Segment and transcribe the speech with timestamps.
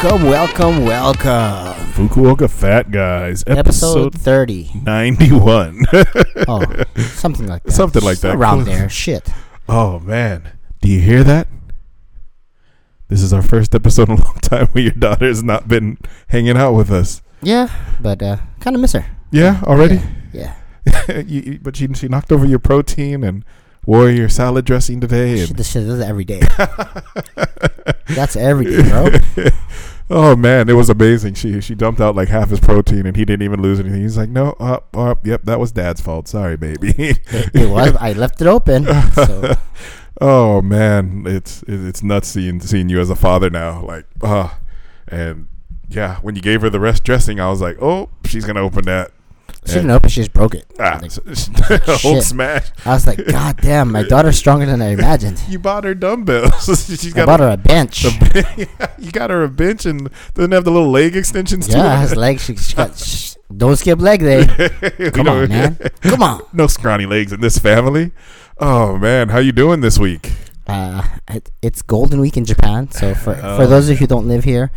[0.00, 1.86] Welcome, welcome, welcome.
[1.92, 4.70] Fukuoka Fat Guys, Episode episode 30.
[4.84, 5.84] 91.
[6.46, 6.64] Oh,
[7.14, 7.72] something like that.
[7.72, 8.36] Something like that.
[8.36, 8.88] Around there.
[8.88, 9.28] Shit.
[9.68, 10.52] oh, man.
[10.80, 11.48] Do you hear that?
[13.08, 16.56] This is our first episode in a long time where your daughter's not been hanging
[16.56, 17.20] out with us.
[17.42, 17.68] Yeah,
[18.00, 19.04] but uh, kind of miss her.
[19.32, 20.00] Yeah, already?
[20.32, 20.54] Yeah.
[21.08, 23.44] You- you- but she, she knocked over your protein and
[23.84, 25.36] wore your salad dressing today.
[25.38, 25.44] yeah.
[25.48, 26.40] And this shit does it every day.
[28.08, 29.08] That's every day, bro.
[30.10, 31.34] Oh man, it was amazing.
[31.34, 34.02] She she dumped out like half his protein and he didn't even lose anything.
[34.02, 36.28] He's like, no, uh, uh, yep, that was dad's fault.
[36.28, 36.94] Sorry, baby.
[36.98, 37.20] It,
[37.54, 37.94] it was.
[38.00, 38.84] I left it open.
[39.12, 39.52] So,
[40.20, 43.84] oh man, it's it- it's nuts seeing seeing you as a father now.
[43.84, 44.50] Like, uh
[45.08, 45.48] and
[45.88, 48.84] yeah, when you gave her the rest dressing, I was like, oh, she's gonna open
[48.84, 49.10] that.
[49.66, 50.08] She didn't open.
[50.08, 50.64] She just broke it.
[50.78, 51.10] Ah, Like,
[51.98, 52.22] shit.
[52.24, 52.70] smash.
[52.84, 55.40] I was like, God damn, my daughter's stronger than I imagined.
[55.48, 56.64] You bought her dumbbells.
[56.66, 58.04] she's I got bought her a bench.
[58.04, 62.00] a, you got her a bench and doesn't have the little leg extensions Yeah, too.
[62.02, 62.44] his legs.
[62.44, 62.96] She, she got.
[62.96, 64.44] Sh- don't skip leg day.
[65.14, 65.78] Come on, man.
[66.02, 66.42] Come on.
[66.52, 68.12] no scrawny legs in this family.
[68.58, 70.32] Oh man, how you doing this week?
[70.66, 72.90] Uh, it, it's Golden Week in Japan.
[72.90, 73.56] So for Oh.
[73.56, 74.70] for those of you who don't live here,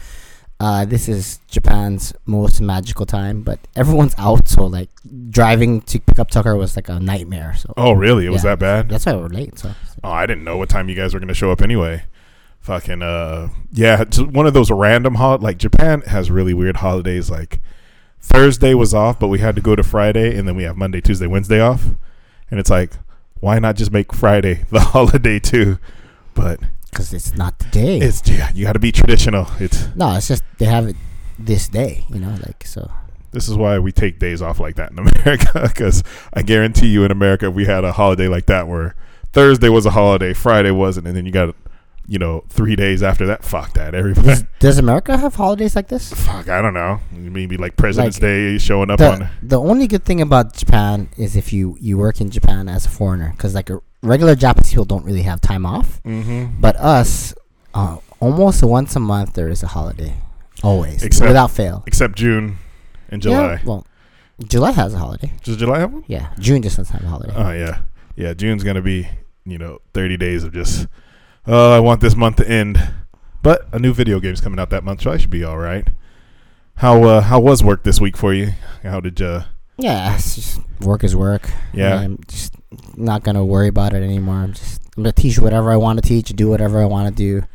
[0.62, 3.42] uh, this is Japan's most magical time.
[3.42, 4.90] But everyone's out, so like
[5.32, 7.56] driving to pick up Tucker was like a nightmare.
[7.58, 8.26] So Oh really?
[8.28, 8.88] It was that bad?
[8.88, 9.58] that's why we're late.
[9.58, 9.72] So
[10.04, 12.04] Oh, I didn't know what time you guys were going to show up anyway.
[12.60, 17.30] Fucking uh yeah, it's one of those random hol- like Japan has really weird holidays
[17.32, 17.60] like
[18.20, 21.02] Thursday was off, but we had to go to Friday and then we have Monday,
[21.02, 21.86] Tuesday, Wednesday off.
[22.52, 22.92] And it's like
[23.40, 25.80] why not just make Friday the holiday too?
[26.36, 26.60] But
[26.92, 27.98] because it's not the day.
[28.00, 29.48] it's yeah, you got to be traditional.
[29.60, 30.96] It's no, it's just they have it
[31.40, 32.06] this day.
[32.10, 32.92] You know, like so.
[33.32, 36.04] this is why we take days off like that in America cuz
[36.34, 38.96] I guarantee you in America if we had a holiday like that where
[39.34, 41.56] Thursday was a holiday, Friday wasn't and then you got
[42.08, 45.88] you know, 3 days after that fuck that everybody Does, does America have holidays like
[45.88, 46.12] this?
[46.12, 47.00] Fuck, I don't know.
[47.12, 49.30] Maybe like President's Like, Day showing up The, on.
[49.42, 52.90] the only good thing about Japan is if you you work in Japan as a
[52.90, 56.02] foreigner, because like a regular Japanese people don't really have time off.
[56.04, 56.60] Mm-hmm.
[56.60, 57.34] But us,
[57.74, 60.16] uh, almost once a month there is a holiday,
[60.64, 61.84] always Except- without fail.
[61.88, 62.58] Except June
[63.10, 63.54] and July.
[63.54, 63.88] Yeah, well,
[64.48, 65.32] July has a holiday.
[65.44, 66.04] Does July have one?
[66.08, 67.34] Yeah, June just doesn't have a holiday.
[67.36, 67.82] Oh yeah,
[68.16, 68.34] yeah.
[68.34, 69.08] June's gonna be
[69.46, 70.88] you know 30 days of just.
[71.48, 72.80] Oh, I want this month to end.
[73.44, 75.88] But a new video game's coming out that month, so I should be all right.
[76.76, 78.52] How uh, how was work this week for you?
[78.84, 79.44] How did you?
[79.78, 81.50] yeah, it's just work is work.
[81.74, 82.00] Yeah.
[82.00, 82.54] I'm just
[82.96, 84.36] not gonna worry about it anymore.
[84.36, 87.14] I'm just I'm gonna teach whatever I want to teach, do whatever I want to
[87.14, 87.46] do.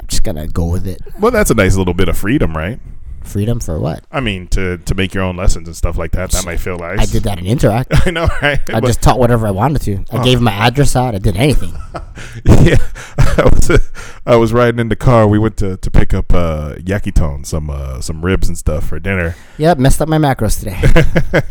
[0.00, 1.00] I'm just gonna go with it.
[1.18, 2.80] Well, that's a nice little bit of freedom, right?
[3.24, 4.04] Freedom for what?
[4.12, 6.30] I mean, to to make your own lessons and stuff like that.
[6.30, 7.00] That might feel nice.
[7.00, 7.86] I did that in Interac.
[8.06, 8.60] I know, right?
[8.68, 10.04] I But- just taught whatever I wanted to.
[10.12, 10.24] I Oh.
[10.24, 11.14] gave my address out.
[11.14, 11.72] I did anything.
[12.44, 12.76] yeah,
[13.18, 13.90] I was
[14.26, 15.26] I was riding in the car.
[15.26, 18.98] We went to, to pick up uh, yakiton, some uh, some ribs and stuff for
[19.00, 19.34] dinner.
[19.58, 21.42] Yep, messed up my macros today.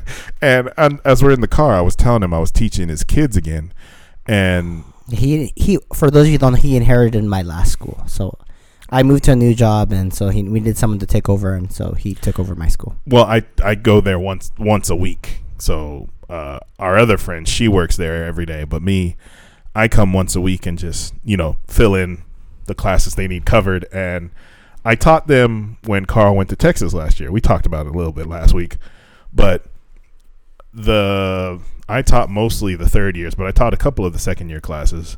[0.42, 3.04] and, and as we're in the car, I was telling him I was teaching his
[3.04, 3.74] kids again,
[4.26, 5.80] and he he.
[5.94, 8.04] For those of you who don't know, he inherited my last school.
[8.08, 8.38] So
[8.90, 11.54] I moved to a new job, and so he we needed someone to take over,
[11.56, 12.96] and so he took over my school.
[13.06, 15.40] well, I I go there once once a week.
[15.58, 19.16] So uh, our other friend, she works there every day, but me,
[19.76, 22.24] I come once a week and just you know fill in
[22.66, 23.86] the classes they need covered.
[23.92, 24.32] And
[24.86, 27.32] I taught them when Carl went to Texas last year.
[27.32, 28.78] We talked about it a little bit last week,
[29.34, 29.66] but
[30.74, 34.50] the I taught mostly the third years, but I taught a couple of the second
[34.50, 35.18] year classes.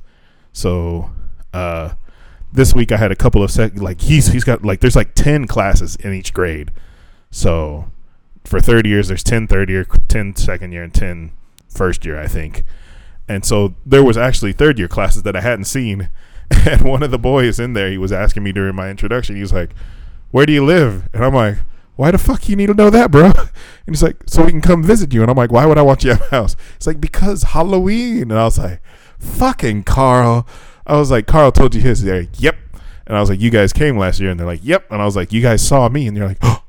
[0.51, 1.11] So
[1.53, 1.93] uh,
[2.51, 5.13] this week I had a couple of sec like he's he's got like there's like
[5.15, 6.71] ten classes in each grade.
[7.31, 7.91] So
[8.45, 11.31] for third years there's 10 third year, 10 second year, and 10
[11.67, 12.63] first year, I think.
[13.27, 16.09] And so there was actually third year classes that I hadn't seen.
[16.67, 19.41] And one of the boys in there, he was asking me during my introduction, he
[19.41, 19.71] was like,
[20.29, 21.09] Where do you live?
[21.11, 21.57] And I'm like,
[21.95, 23.25] Why the fuck you need to know that, bro?
[23.87, 25.21] And he's like, So we can come visit you.
[25.23, 26.55] And I'm like, Why would I want you at my house?
[26.75, 28.29] It's like, Because Halloween.
[28.31, 28.79] And I was like,
[29.17, 30.47] Fucking Carl.
[30.87, 32.03] I was like, Carl told you his.
[32.03, 32.55] They're like, Yep.
[33.07, 34.29] And I was like, You guys came last year.
[34.29, 34.91] And they're like, Yep.
[34.91, 36.07] And I was like, You guys saw me.
[36.07, 36.63] And they're like, Oh,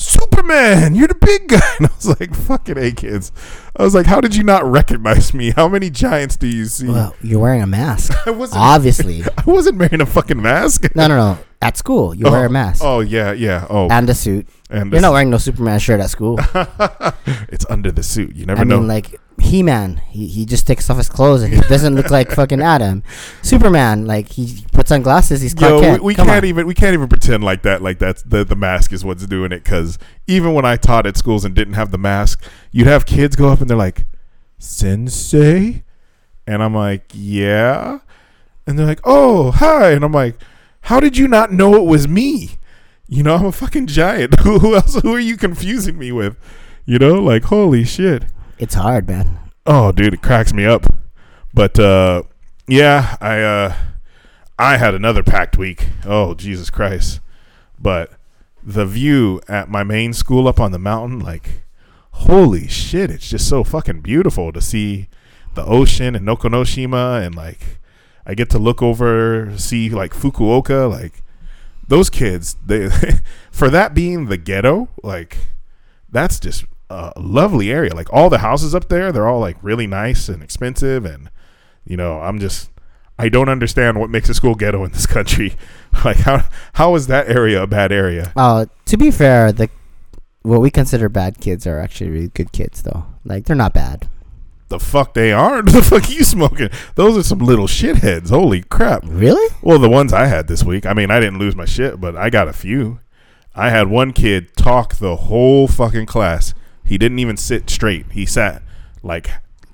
[0.00, 1.60] Superman, you're the big guy.
[1.78, 3.32] And I was like, fucking A kids.
[3.76, 5.50] I was like, how did you not recognize me?
[5.50, 6.88] How many giants do you see?
[6.88, 9.22] Well, you're wearing a mask, I wasn't obviously.
[9.38, 10.94] I wasn't wearing a fucking mask.
[10.94, 11.38] No, no, no.
[11.62, 13.66] At school, you wear a oh, mask Oh yeah, yeah.
[13.68, 14.48] Oh and a suit.
[14.70, 16.38] and You're not wearing no Superman shirt at school.
[17.50, 18.34] it's under the suit.
[18.34, 18.78] You never I know.
[18.78, 22.10] mean, like He Man, he, he just takes off his clothes and he doesn't look
[22.10, 23.02] like fucking Adam.
[23.42, 26.02] Superman, like he puts on glasses, he's Clark Yo, we, Kent.
[26.02, 26.48] we Come can't on.
[26.48, 27.82] even we can't even pretend like that.
[27.82, 29.64] Like that's the the mask is what's doing it.
[29.64, 33.34] Because even when I taught at schools and didn't have the mask, you'd have kids
[33.36, 34.04] go up and they're like,
[34.58, 35.82] "Sensei,"
[36.46, 37.98] and I'm like, "Yeah,"
[38.66, 40.36] and they're like, "Oh, hi," and I'm like,
[40.82, 42.50] "How did you not know it was me?"
[43.08, 44.38] You know, I'm a fucking giant.
[44.40, 44.94] who, who else?
[45.02, 46.36] Who are you confusing me with?
[46.86, 48.24] You know, like holy shit.
[48.60, 49.38] It's hard, man.
[49.64, 50.84] Oh, dude, it cracks me up.
[51.54, 52.24] But uh,
[52.68, 53.74] yeah, I uh,
[54.58, 55.88] I had another packed week.
[56.04, 57.20] Oh, Jesus Christ!
[57.80, 58.12] But
[58.62, 61.64] the view at my main school up on the mountain, like,
[62.10, 63.10] holy shit!
[63.10, 65.08] It's just so fucking beautiful to see
[65.54, 67.78] the ocean and Nokonoshima, and like,
[68.26, 71.22] I get to look over, see like Fukuoka, like
[71.88, 72.58] those kids.
[72.66, 72.90] They
[73.50, 75.38] for that being the ghetto, like,
[76.10, 77.94] that's just a lovely area.
[77.94, 81.30] Like all the houses up there, they're all like really nice and expensive, and
[81.84, 82.70] you know, I'm just
[83.18, 85.54] I don't understand what makes a school ghetto in this country.
[86.04, 86.44] like how
[86.74, 88.32] how is that area a bad area?
[88.36, 89.70] Uh, to be fair, the
[90.42, 93.06] what we consider bad kids are actually really good kids, though.
[93.24, 94.08] Like they're not bad.
[94.68, 95.68] The fuck they aren't.
[95.72, 96.70] the fuck you smoking?
[96.94, 98.30] Those are some little shitheads.
[98.30, 99.02] Holy crap!
[99.04, 99.54] Really?
[99.62, 100.86] Well, the ones I had this week.
[100.86, 103.00] I mean, I didn't lose my shit, but I got a few.
[103.54, 106.54] I had one kid talk the whole fucking class.
[106.90, 108.10] He didn't even sit straight.
[108.10, 108.62] He sat
[109.00, 109.30] like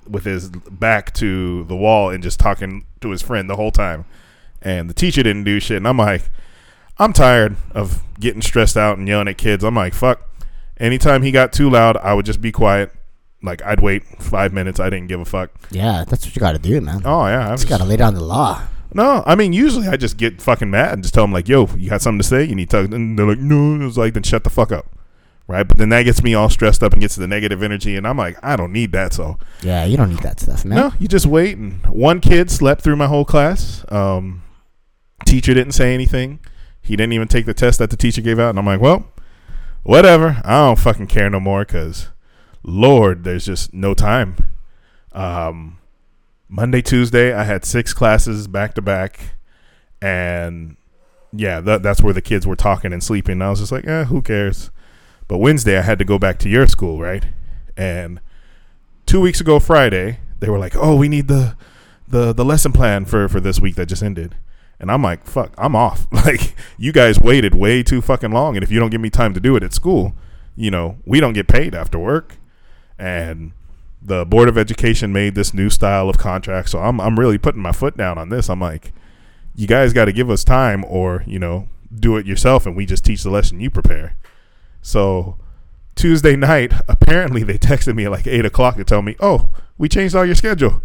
[0.07, 4.05] with his back to the wall and just talking to his friend the whole time.
[4.61, 5.77] And the teacher didn't do shit.
[5.77, 6.29] And I'm like,
[6.99, 9.63] I'm tired of getting stressed out and yelling at kids.
[9.63, 10.29] I'm like, fuck.
[10.79, 12.93] Anytime he got too loud, I would just be quiet.
[13.41, 14.79] Like I'd wait five minutes.
[14.79, 15.49] I didn't give a fuck.
[15.71, 17.01] Yeah, that's what you got to do, man.
[17.03, 18.61] Oh yeah, I just got to lay down the law.
[18.93, 21.65] No, I mean usually I just get fucking mad and just tell them like, "Yo,
[21.75, 22.43] you got something to say?
[22.43, 24.96] You need to." And they're like, "No." It's like, then shut the fuck up
[25.47, 25.67] right?
[25.67, 28.17] But then that gets me all stressed up and gets the negative energy, and I'm
[28.17, 29.13] like, I don't need that.
[29.13, 30.77] So yeah, you don't need that stuff, man.
[30.77, 31.57] No, you just wait.
[31.57, 33.85] And one kid slept through my whole class.
[33.89, 34.43] Um,
[35.25, 36.39] teacher didn't say anything.
[36.81, 39.07] He didn't even take the test that the teacher gave out, and I'm like, well,
[39.83, 40.41] whatever.
[40.43, 42.09] I don't fucking care no more because,
[42.63, 44.35] Lord, there's just no time.
[45.11, 45.79] Um,
[46.47, 49.19] Monday, Tuesday, I had six classes back to back,
[50.01, 50.77] and
[51.33, 53.33] yeah, that, that's where the kids were talking and sleeping.
[53.33, 54.71] And I was just like, eh, who cares?
[55.27, 57.25] But Wednesday I had to go back to your school, right?
[57.75, 58.19] And
[59.05, 61.55] two weeks ago Friday, they were like, "Oh, we need the
[62.07, 64.35] the the lesson plan for for this week that just ended."
[64.79, 68.63] And I'm like, "Fuck, I'm off." Like you guys waited way too fucking long, and
[68.63, 70.13] if you don't give me time to do it at school,
[70.55, 72.35] you know, we don't get paid after work.
[72.99, 73.51] And
[74.01, 77.61] the board of education made this new style of contract, so I'm I'm really putting
[77.61, 78.49] my foot down on this.
[78.49, 78.91] I'm like,
[79.55, 82.85] you guys got to give us time, or you know, do it yourself, and we
[82.85, 84.15] just teach the lesson you prepare.
[84.87, 85.35] So
[85.95, 89.89] Tuesday night, apparently they texted me at like eight o'clock to tell me, "Oh, we
[89.89, 90.81] changed all your schedule."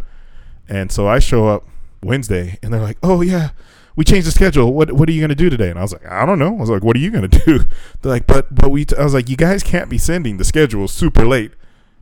[0.68, 1.64] And so I show up
[2.02, 3.50] Wednesday, and they're like, "Oh yeah,
[3.94, 4.72] we changed the schedule.
[4.72, 6.60] What what are you gonna do today?" And I was like, "I don't know." I
[6.60, 7.60] was like, "What are you gonna do?"
[8.00, 8.96] They're like, "But but we." T-.
[8.96, 11.52] I was like, "You guys can't be sending the schedule super late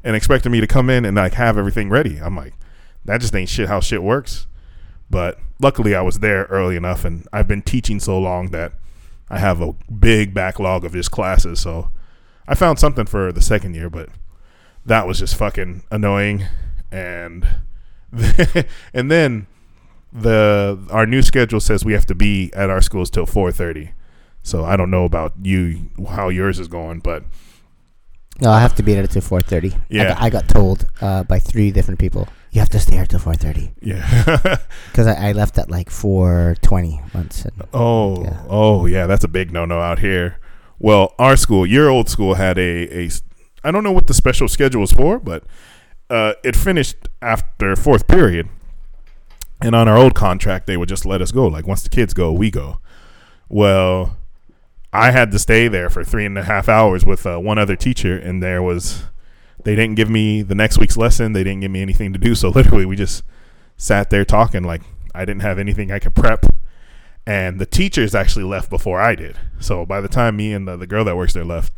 [0.03, 2.55] and expecting me to come in and like have everything ready." I'm like,
[3.05, 4.47] "That just ain't shit how shit works."
[5.11, 8.73] But luckily, I was there early enough, and I've been teaching so long that
[9.31, 11.91] I have a big backlog of just classes, so
[12.49, 14.09] I found something for the second year, but
[14.85, 16.47] that was just fucking annoying.
[16.91, 17.47] And
[18.93, 19.47] and then
[20.13, 23.93] the our new schedule says we have to be at our schools till four thirty.
[24.43, 27.23] So I don't know about you how yours is going, but
[28.41, 29.75] no, I have to be there till four thirty.
[29.89, 32.97] Yeah, I got, I got told uh, by three different people you have to stay
[32.97, 33.73] here till four thirty.
[33.81, 34.59] Yeah,
[34.91, 37.45] because I, I, left at like four twenty once.
[37.45, 38.43] And, oh, yeah.
[38.49, 40.39] oh yeah, that's a big no no out here.
[40.79, 43.11] Well, our school, your old school, had a a.
[43.63, 45.45] I don't know what the special schedule was for, but
[46.09, 48.49] uh, it finished after fourth period.
[49.63, 51.47] And on our old contract, they would just let us go.
[51.47, 52.81] Like once the kids go, we go.
[53.49, 54.17] Well,
[54.93, 57.77] I had to stay there for three and a half hours with uh, one other
[57.77, 59.05] teacher, and there was
[59.65, 61.33] they didn't give me the next week's lesson.
[61.33, 62.35] They didn't give me anything to do.
[62.35, 63.23] So literally, we just
[63.77, 64.83] sat there talking like
[65.15, 66.47] I didn't have anything I could prep.
[67.27, 69.37] And the teachers actually left before I did.
[69.61, 71.73] So by the time me and the, the girl that works there left,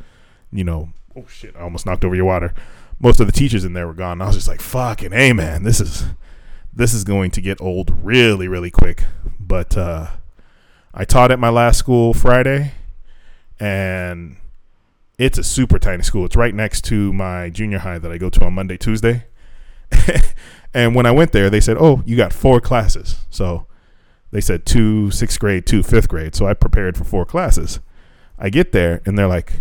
[0.52, 2.54] you know, oh shit, I almost knocked over your water.
[3.00, 4.22] Most of the teachers in there were gone.
[4.22, 6.04] I was just like, fucking, hey man, this is
[6.72, 9.04] this is going to get old really, really quick.
[9.38, 10.08] But uh,
[10.94, 12.72] I taught at my last school Friday,
[13.58, 14.36] and
[15.22, 16.24] it's a super tiny school.
[16.24, 19.26] It's right next to my junior high that I go to on Monday, Tuesday.
[20.74, 23.66] and when I went there, they said, "Oh, you got four classes." So
[24.32, 26.34] they said two sixth grade, two fifth grade.
[26.34, 27.78] So I prepared for four classes.
[28.36, 29.60] I get there and they're like,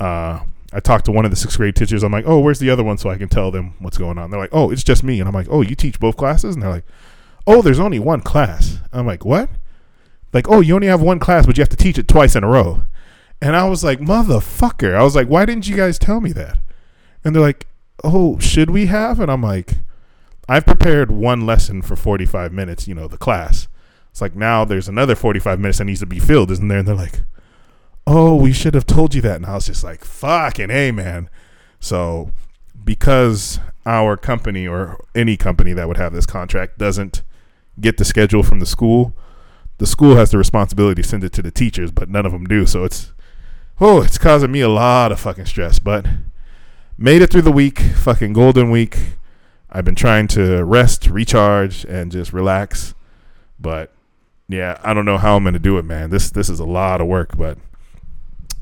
[0.00, 0.40] uh,
[0.72, 2.02] I talked to one of the sixth grade teachers.
[2.02, 4.30] I'm like, oh, where's the other one so I can tell them what's going on?
[4.30, 5.20] They're like, oh, it's just me.
[5.20, 6.56] And I'm like, oh, you teach both classes?
[6.56, 6.86] And they're like,
[7.46, 8.78] oh, there's only one class.
[8.92, 9.48] I'm like, what?
[10.32, 12.42] Like, oh, you only have one class, but you have to teach it twice in
[12.42, 12.82] a row.
[13.42, 14.94] And I was like, motherfucker.
[14.94, 16.58] I was like, why didn't you guys tell me that?
[17.24, 17.66] And they're like,
[18.04, 19.20] oh, should we have?
[19.20, 19.76] And I'm like,
[20.48, 23.68] I've prepared one lesson for 45 minutes, you know, the class.
[24.10, 26.78] It's like now there's another 45 minutes that needs to be filled, isn't there?
[26.78, 27.20] And they're like,
[28.06, 31.30] "Oh, we should have told you that." And I was just like, "Fucking a man."
[31.78, 32.32] So
[32.84, 37.22] because our company or any company that would have this contract doesn't
[37.80, 39.14] get the schedule from the school,
[39.78, 42.44] the school has the responsibility to send it to the teachers, but none of them
[42.44, 42.66] do.
[42.66, 43.12] So it's
[43.80, 45.78] oh, it's causing me a lot of fucking stress.
[45.78, 46.06] But
[46.98, 48.98] made it through the week, fucking golden week.
[49.70, 52.94] I've been trying to rest, recharge, and just relax.
[53.58, 53.92] But
[54.48, 56.10] yeah, I don't know how I'm gonna do it, man.
[56.10, 57.58] This this is a lot of work, but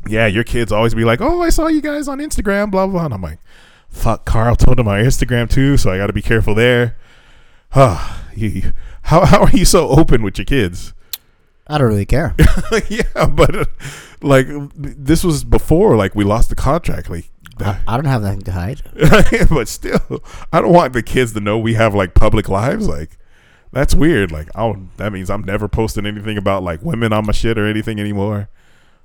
[0.06, 3.06] yeah, your kids always be like, "Oh, I saw you guys on Instagram," blah blah.
[3.06, 3.38] And I'm like,
[3.88, 6.96] "Fuck, Carl told him my Instagram too, so I got to be careful there."
[7.70, 7.98] Huh.
[8.34, 8.72] You-
[9.02, 10.92] how how are you so open with your kids?
[11.66, 12.34] I don't really care.
[12.88, 13.64] yeah, but uh,
[14.22, 17.30] like this was before like we lost the contract, like.
[17.60, 18.82] I, I don't have nothing to hide.
[19.50, 20.22] but still,
[20.52, 22.87] I don't want the kids to know we have like public lives.
[22.87, 23.18] Like,
[23.72, 24.30] that's weird.
[24.30, 27.66] Like, oh, that means I'm never posting anything about like women on my shit or
[27.66, 28.48] anything anymore.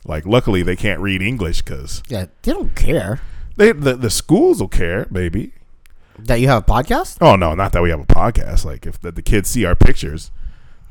[0.05, 3.22] Like, luckily they can't read English because Yeah, they don't care
[3.55, 5.08] they the, the schools will care.
[5.10, 5.53] Maybe.
[6.17, 7.17] that you have a podcast.
[7.22, 8.65] Oh no, not that we have a podcast.
[8.65, 10.32] Like, if the, the kids see our pictures,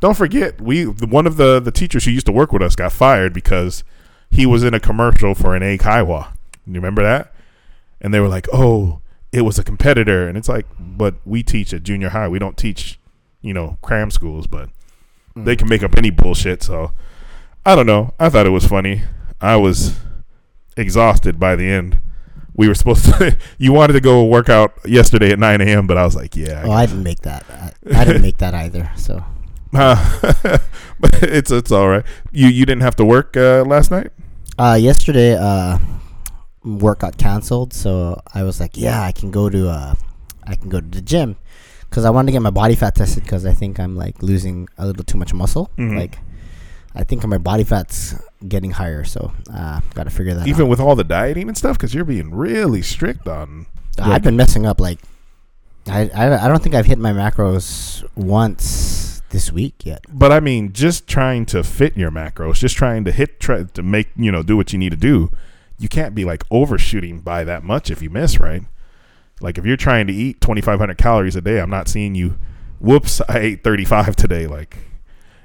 [0.00, 2.76] don't forget we the, one of the the teachers who used to work with us
[2.76, 3.84] got fired because
[4.32, 6.28] he was in a commercial for an eikaiwa.
[6.66, 7.32] You remember that?
[8.00, 11.72] And they were like, "Oh, it was a competitor." And it's like, "But we teach
[11.74, 12.28] at junior high.
[12.28, 12.98] We don't teach,
[13.42, 14.70] you know, cram schools, but
[15.36, 16.92] they can make up any bullshit." So,
[17.66, 18.14] I don't know.
[18.18, 19.02] I thought it was funny.
[19.40, 20.00] I was
[20.76, 21.98] exhausted by the end.
[22.54, 23.36] We were supposed to.
[23.58, 26.62] you wanted to go work out yesterday at 9 a.m., but I was like, "Yeah,
[26.64, 27.44] I Oh, I didn't make that.
[27.50, 28.90] I, I didn't make that either.
[28.96, 29.22] So
[29.74, 30.18] Uh,
[31.00, 32.04] but it's it's all right.
[32.30, 34.10] You you didn't have to work uh, last night.
[34.58, 35.78] Uh, yesterday, uh,
[36.64, 37.72] work got canceled.
[37.72, 39.94] So I was like, yeah, I can go to uh,
[40.44, 41.36] I can go to the gym
[41.88, 44.68] because I wanted to get my body fat tested because I think I'm like losing
[44.78, 45.70] a little too much muscle.
[45.76, 45.96] Mhm.
[45.96, 46.18] Like,
[46.94, 48.14] I think my body fat's
[48.46, 49.04] getting higher.
[49.04, 50.48] So uh, got to figure that out.
[50.48, 50.70] Even out.
[50.70, 53.66] with all the dieting and stuff, because you're being really strict on.
[53.98, 54.80] I've been messing up.
[54.80, 54.98] Like,
[55.86, 60.04] I, I I don't think I've hit my macros once this week yet.
[60.08, 63.82] But I mean, just trying to fit your macros, just trying to hit, try to
[63.82, 65.30] make you know do what you need to do.
[65.78, 68.62] You can't be like overshooting by that much if you miss, right?
[69.40, 72.38] Like if you're trying to eat 2,500 calories a day, I'm not seeing you.
[72.78, 74.46] Whoops, I ate 35 today.
[74.46, 74.76] Like,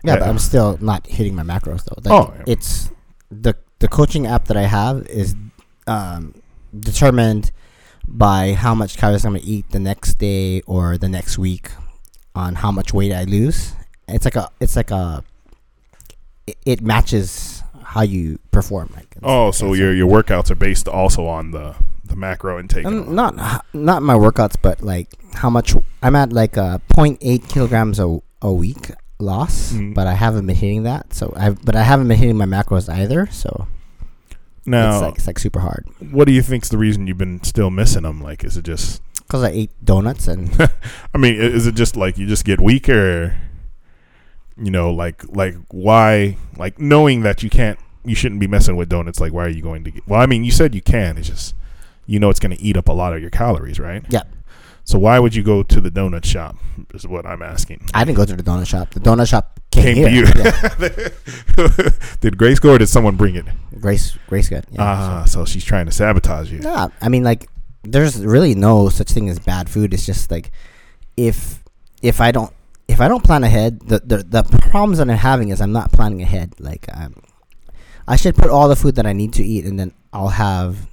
[0.03, 0.19] Yeah, Yeah.
[0.19, 1.99] but I'm still not hitting my macros though.
[2.03, 2.43] Like, Oh, yeah.
[2.45, 2.91] it's
[3.31, 5.35] the the coaching app that I have is
[5.87, 6.33] um,
[6.77, 7.51] determined
[8.07, 11.71] by how much calories I'm gonna eat the next day or the next week
[12.37, 13.73] on how much weight I lose.
[14.07, 15.23] It's like a it's like a
[16.45, 18.91] it, it matches how you perform.
[18.95, 21.75] Like oh, so your your workouts are based also on the
[22.05, 22.85] the macro intake.
[22.85, 23.35] not
[23.73, 28.53] not my workouts, but like how much I'm at like a 0.8 kilograms a, a
[28.53, 29.93] week loss, Mm.
[29.93, 31.13] but I haven't been hitting that.
[31.13, 33.27] So I but I haven't been hitting my macros either.
[33.31, 33.67] So
[34.65, 37.43] Now, it's like it's like super hard what do you think's the reason you've been
[37.43, 38.21] still missing them?
[38.21, 39.01] Like, is it just?
[39.27, 40.49] Because I ate donuts and
[41.13, 43.35] I mean, is it just like you just get weaker?
[44.57, 46.37] You know, like like why?
[46.57, 49.19] Like knowing that you can't, you shouldn't be messing with donuts.
[49.19, 49.91] Like, why are you going to?
[49.91, 51.17] get Well, I mean, you said you can.
[51.17, 51.53] It's just
[52.05, 54.03] you know it's going to eat up a lot of your calories, right?
[54.09, 54.23] Yeah.
[54.85, 56.55] So why would you go to the donut shop?
[56.93, 57.85] Is what I'm asking.
[57.93, 58.91] I didn't go to the donut shop.
[58.91, 60.25] The donut shop came, Came to you.
[60.37, 61.89] Yeah.
[62.21, 63.45] did Grace go or did someone bring it?
[63.81, 64.65] Grace Grace good.
[64.71, 66.61] Yeah, Ah, so she's trying to sabotage you.
[66.61, 66.69] so.
[66.69, 67.47] yeah, I mean like
[67.83, 69.93] there's really no such thing as bad food.
[69.93, 70.51] It's just like
[71.15, 71.63] if
[72.01, 72.53] if I don't
[72.87, 75.91] if I don't plan ahead, the the, the problems that I'm having is I'm not
[75.91, 76.53] planning ahead.
[76.59, 77.15] Like um,
[78.07, 80.87] I should put all the food that I need to eat, and then I'll have,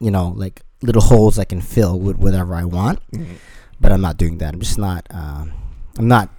[0.00, 3.00] you know, like little holes I can fill with whatever I want.
[3.12, 3.36] Mhm.
[3.80, 4.54] But I'm not doing that.
[4.54, 5.06] I'm just not.
[5.10, 5.52] Um,
[5.98, 6.30] I'm not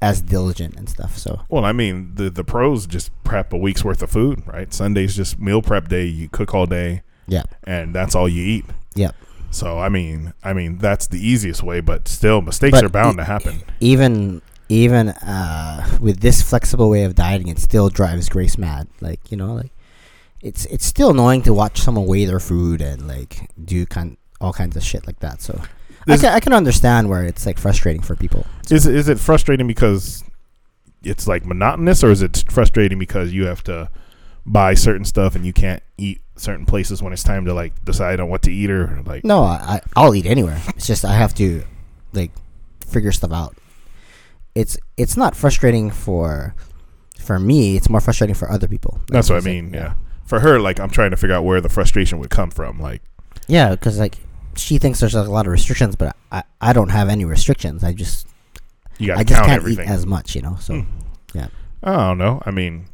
[0.00, 1.16] as diligent and stuff.
[1.16, 4.72] So Well, I mean, the the pros just prep a week's worth of food, right?
[4.72, 6.04] Sunday's just meal prep day.
[6.04, 8.64] You cook all day, yeah, and that's all you eat.
[8.94, 9.14] Yep.
[9.52, 13.14] So I mean, I mean that's the easiest way, but still, mistakes But are bound
[13.14, 13.62] e- to happen.
[13.80, 18.88] even even uh, with this flexible way of dieting, it still drives Grace mad.
[19.00, 19.70] Like you know, like
[20.40, 24.52] it's it's still annoying to watch someone weigh their food and like do kind all
[24.54, 25.42] kinds of shit like that.
[25.42, 25.60] So
[26.08, 28.46] I can I can understand where it's like frustrating for people.
[28.70, 30.24] Is is it frustrating because
[31.02, 33.90] it's like monotonous, or is it frustrating because you have to
[34.46, 38.20] buy certain stuff and you can't eat certain places when it's time to like decide
[38.20, 39.24] on what to eat or like?
[39.24, 40.60] No, I I'll eat anywhere.
[40.76, 41.64] It's just I have to
[42.12, 42.30] like
[42.86, 43.56] figure stuff out.
[44.54, 46.54] It's it's not frustrating for
[47.18, 47.76] for me.
[47.76, 48.94] It's more frustrating for other people.
[49.00, 49.74] Like, That's what I it's like- mean.
[49.74, 49.94] Yeah.
[50.26, 52.80] For her, like I'm trying to figure out where the frustration would come from.
[52.80, 53.02] Like,
[53.48, 54.16] Yeah, because like
[54.56, 57.84] she thinks there's like, a lot of restrictions, but I, I don't have any restrictions.
[57.84, 58.26] I just
[58.98, 59.88] you got I just count can't everything.
[59.88, 60.56] eat as much, you know.
[60.60, 60.90] So hmm.
[61.34, 61.48] yeah
[61.82, 62.40] I don't know.
[62.46, 62.86] I mean,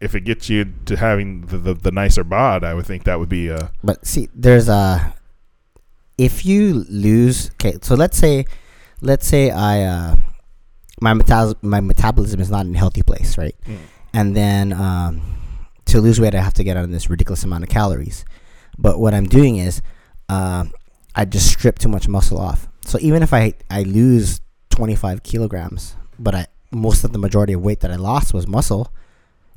[0.00, 3.18] if it gets you to having the, the, the nicer bod, I would think that
[3.18, 5.14] would be a But see, there's a
[6.18, 7.50] if you lose.
[7.52, 8.44] Okay, so let's say,
[9.00, 10.16] let's say I uh,
[11.00, 13.54] my metabol- my metabolism is not in a healthy place, right?
[14.12, 15.20] And then um,
[15.86, 18.24] to lose weight, I have to get on this ridiculous amount of calories.
[18.78, 19.82] But what I'm doing is,
[20.28, 20.64] uh,
[21.14, 22.68] I just strip too much muscle off.
[22.84, 24.40] So even if I I lose
[24.70, 28.92] 25 kilograms, but I most of the majority of weight that I lost was muscle.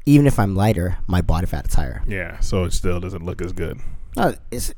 [0.06, 2.04] Even if I'm lighter, my body fat is higher.
[2.08, 2.40] yeah.
[2.40, 3.80] So it still doesn't look as good.
[4.18, 4.74] No, it's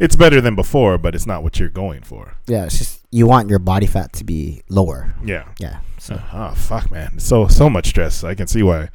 [0.00, 2.34] It's better than before, but it's not what you're going for.
[2.46, 5.14] Yeah, it's just you want your body fat to be lower.
[5.24, 5.44] Yeah.
[5.58, 5.80] Yeah.
[5.98, 7.18] So Oh fuck, man!
[7.18, 8.22] So so much stress.
[8.24, 8.90] I can see why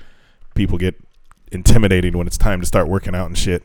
[0.53, 0.95] people get
[1.51, 3.63] intimidated when it's time to start working out and shit.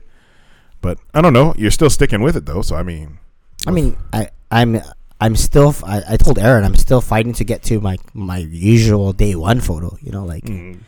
[0.81, 1.55] But I don't know.
[1.57, 2.63] You're still sticking with it though.
[2.63, 3.19] So I mean,
[3.67, 4.81] I mean, I I'm
[5.21, 9.35] I'm still I told Aaron I'm still fighting to get to my my usual day
[9.35, 9.97] one photo.
[10.03, 10.79] You know, like mm,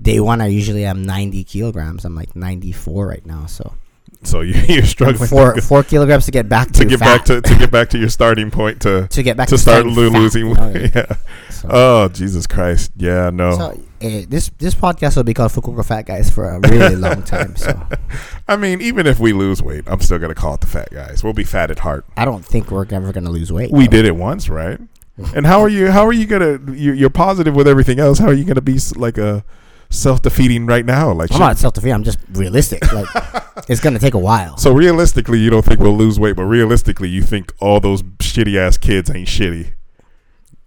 [0.00, 2.04] day one I usually am 90 kilograms.
[2.04, 3.46] I'm like 94 right now.
[3.46, 3.74] So
[4.22, 7.24] so you, you're struggling four four kilograms to get back to, to get fat, back
[7.26, 10.08] to to get back to your starting point to to get back to start lo-
[10.08, 10.48] losing.
[10.48, 10.92] you know, weight.
[10.94, 11.16] yeah.
[11.50, 12.92] So, Oh Jesus Christ!
[12.96, 13.56] Yeah, no.
[13.56, 17.22] so eh, this this podcast will be called Fukuoka Fat Guys for a really long
[17.22, 17.56] time.
[17.56, 17.88] So
[18.48, 21.22] I mean, even if we lose weight, I'm still gonna call it the fat guys.
[21.22, 22.04] We'll be fat at heart.
[22.16, 23.70] I don't think we're ever gonna lose weight.
[23.70, 23.92] We though.
[23.92, 24.78] did it once, right?
[25.34, 25.90] And how are you?
[25.90, 26.58] How are you gonna?
[26.72, 28.18] You're, you're positive with everything else.
[28.18, 29.44] How are you gonna be like a
[29.90, 31.12] self defeating right now?
[31.12, 31.40] Like, I'm shit.
[31.40, 31.94] not self defeating.
[31.94, 32.90] I'm just realistic.
[32.92, 33.08] Like
[33.68, 34.56] it's gonna take a while.
[34.56, 38.56] so realistically, you don't think we'll lose weight, but realistically, you think all those shitty
[38.56, 39.72] ass kids ain't shitty.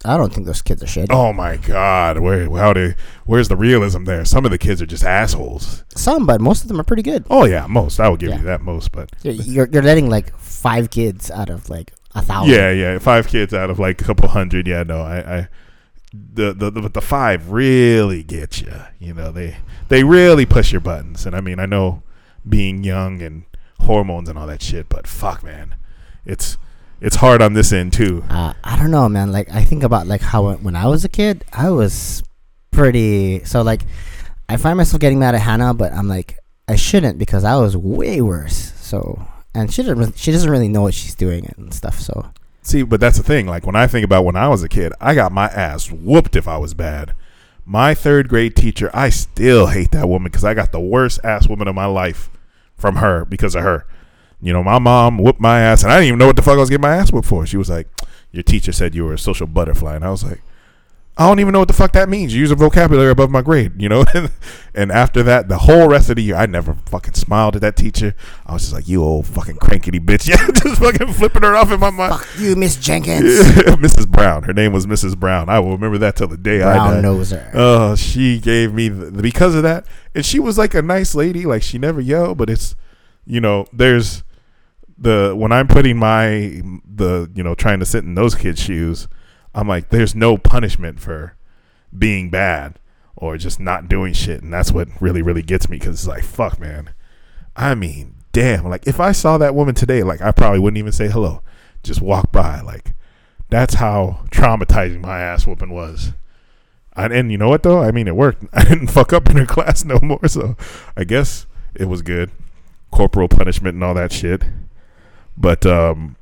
[0.02, 1.08] I don't think those kids are shitty.
[1.10, 2.94] Oh my god, where how they?
[3.26, 4.24] Where's the realism there?
[4.24, 5.84] Some of the kids are just assholes.
[5.94, 7.26] Some, but most of them are pretty good.
[7.28, 8.38] Oh yeah, most I will give Yeah.
[8.38, 12.22] you that most, but You're, you're you're letting like five kids out of like a
[12.22, 12.54] thousand.
[12.54, 14.66] yeah, yeah, five kids out of like a couple hundred.
[14.66, 15.48] Yeah, no, I, I
[16.12, 18.72] the the the, the five really get you.
[18.98, 19.56] You know, they
[19.88, 21.26] they really push your buttons.
[21.26, 22.02] And I mean, I know
[22.48, 23.44] being young and
[23.80, 25.74] hormones and all that shit, but fuck, man,
[26.24, 26.56] it's
[27.00, 28.24] it's hard on this end too.
[28.28, 29.32] Uh, I don't know, man.
[29.32, 32.22] Like I think about like how when I was a kid, I was
[32.70, 33.44] pretty.
[33.44, 33.82] So like,
[34.48, 37.76] I find myself getting mad at Hannah, but I'm like, I shouldn't because I was
[37.76, 38.72] way worse.
[38.76, 41.98] So and she doesn't she doesn't really know what she's doing and stuff.
[42.00, 42.30] So
[42.62, 43.46] See, but that's the thing.
[43.46, 46.36] Like when I think about when I was a kid, I got my ass whooped
[46.36, 47.14] if I was bad.
[47.64, 51.48] My third grade teacher, I still hate that woman because I got the worst ass
[51.48, 52.30] woman of my life
[52.76, 53.86] from her because of her.
[54.42, 56.56] You know, my mom whooped my ass, and I didn't even know what the fuck
[56.56, 57.46] I was getting my ass whooped for.
[57.46, 57.86] She was like,
[58.32, 60.42] "Your teacher said you were a social butterfly," and I was like,
[61.20, 62.32] "I don't even know what the fuck that means.
[62.32, 64.06] You use a vocabulary above my grade, you know."
[64.74, 67.76] and after that, the whole rest of the year, I never fucking smiled at that
[67.76, 68.14] teacher.
[68.46, 71.70] I was just like, "You old fucking crankety bitch," yeah, just fucking flipping her off
[71.70, 72.14] in my mind.
[72.14, 73.24] fuck you, Miss Jenkins.
[73.80, 74.08] Mrs.
[74.08, 74.44] Brown.
[74.44, 75.18] Her name was Mrs.
[75.18, 75.50] Brown.
[75.50, 76.90] I will remember that till the day I die.
[76.90, 77.08] Brown die.
[77.08, 77.50] noser.
[77.52, 81.14] Oh, uh, she gave me the, because of that, and she was like a nice
[81.14, 81.44] lady.
[81.44, 82.74] Like she never yelled, but it's
[83.26, 84.24] you know there's
[84.96, 89.08] the when I'm putting my the you know trying to sit in those kids' shoes,
[89.54, 91.34] I'm like there's no punishment for
[91.96, 92.78] being bad
[93.16, 96.24] or just not doing shit, and that's what really really gets me because it's like
[96.24, 96.94] fuck man,
[97.56, 100.92] I mean damn like if I saw that woman today, like I probably wouldn't even
[100.92, 101.42] say hello,
[101.82, 102.92] just walk by like
[103.50, 106.12] that's how traumatizing my ass whooping was.
[106.96, 107.82] And, and you know what though?
[107.82, 108.44] I mean, it worked.
[108.52, 110.56] I didn't fuck up in her class no more, so
[110.96, 112.30] I guess it was good.
[112.90, 114.42] Corporal punishment and all that shit.
[115.36, 116.16] But um,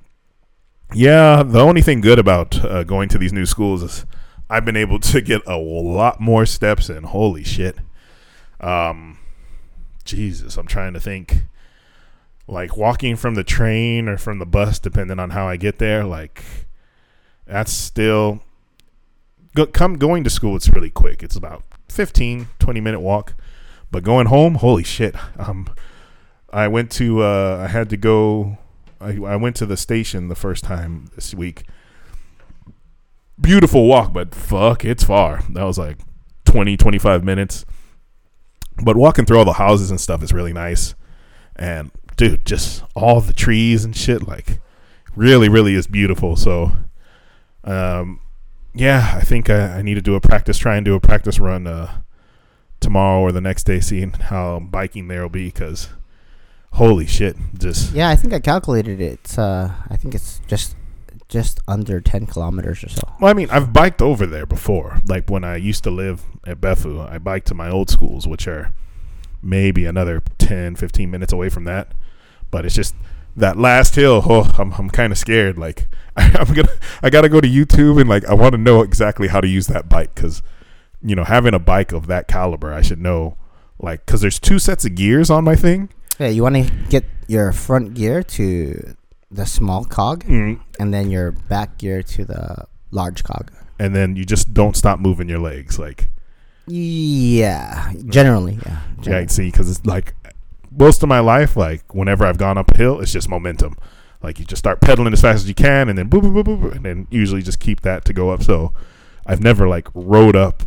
[0.94, 4.06] yeah, the only thing good about uh, going to these new schools is
[4.50, 7.04] I've been able to get a lot more steps in.
[7.04, 7.78] Holy shit!
[8.60, 9.18] Um,
[10.04, 11.44] Jesus, I'm trying to think.
[12.50, 16.02] Like walking from the train or from the bus, depending on how I get there,
[16.04, 16.42] like
[17.48, 18.40] that's still
[19.54, 23.34] go, come going to school it's really quick it's about 15 20 minute walk
[23.90, 25.68] but going home holy shit um
[26.52, 28.58] i went to uh i had to go
[29.00, 31.64] I, I went to the station the first time this week.
[33.40, 35.42] Beautiful walk but fuck it's far.
[35.50, 35.98] That was like
[36.44, 37.64] 20 25 minutes.
[38.82, 40.94] But walking through all the houses and stuff is really nice.
[41.56, 44.60] And dude just all the trees and shit like
[45.14, 46.36] really really is beautiful.
[46.36, 46.72] So
[47.64, 48.20] um
[48.78, 51.40] yeah, I think I, I need to do a practice, try and do a practice
[51.40, 52.02] run uh,
[52.80, 55.46] tomorrow or the next day, seeing how biking there will be.
[55.46, 55.88] Because
[56.72, 59.20] holy shit, just Yeah, I think I calculated it.
[59.24, 60.76] It's uh, I think it's just
[61.28, 63.02] just under ten kilometers or so.
[63.20, 65.00] well, I mean, I've biked over there before.
[65.06, 68.48] Like when I used to live at Befu, I biked to my old schools, which
[68.48, 68.72] are
[69.42, 71.92] maybe another 10, 15 minutes away from that.
[72.50, 72.94] But it's just
[73.36, 74.22] that last hill.
[74.28, 75.58] Oh, I'm I'm kind of scared.
[75.58, 76.68] Like I'm gonna
[77.02, 79.66] I gotta go to YouTube and like I want to know exactly how to use
[79.66, 80.42] that bike because
[81.02, 83.36] you know having a bike of that caliber, I should know
[83.78, 85.90] like because there's two sets of gears on my thing.
[86.18, 88.94] Yeah, you want to get your front gear to
[89.30, 90.58] the small cog, Mm.
[90.80, 93.50] and then your back gear to the large cog.
[93.80, 95.78] and then you just don't stop moving your legs.
[95.78, 96.08] Like,
[96.66, 98.78] Yeah, generally, yeah.
[99.02, 100.14] yeah, see, because it's like
[100.76, 103.76] most of my life, like whenever I've gone up a hill, it's just momentum.
[104.22, 106.60] Like you just start pedaling as fast as you can, and then boop, boop, boop,
[106.60, 108.42] boop, and then usually just keep that to go up.
[108.42, 108.72] So
[109.24, 110.64] I've never like rode up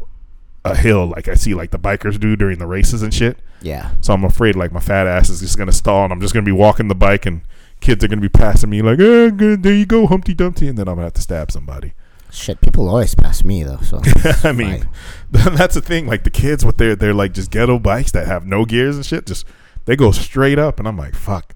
[0.64, 3.38] a hill like I see like the bikers do during the races and shit.
[3.62, 3.92] Yeah.
[4.02, 6.46] So I'm afraid like my fat ass is just gonna stall, and I'm just gonna
[6.46, 7.42] be walking the bike, and
[7.80, 10.78] kids are gonna be passing me like, eh, good, there you go, Humpty Dumpty, and
[10.78, 11.94] then I'm gonna have to stab somebody.
[12.32, 13.80] Shit, people always pass me though.
[13.82, 14.02] So
[14.44, 14.88] I mean,
[15.32, 16.08] that's the thing.
[16.08, 19.06] Like the kids with their they're like just ghetto bikes that have no gears and
[19.06, 19.26] shit.
[19.26, 19.46] Just
[19.86, 21.56] they go straight up, and I'm like, fuck.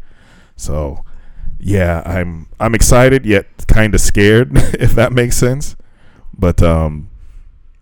[0.57, 1.03] So,
[1.59, 5.75] yeah, I'm I'm excited yet kind of scared, if that makes sense.
[6.37, 7.09] But um,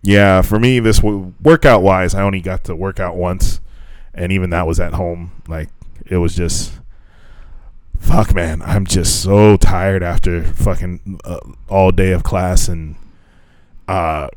[0.01, 3.59] yeah, for me, this w- workout wise, I only got to work out once,
[4.13, 5.32] and even that was at home.
[5.47, 5.69] Like
[6.06, 6.73] it was just.
[7.99, 12.97] Fuck man, I'm just so tired after fucking uh, all day of class and
[13.88, 14.28] uh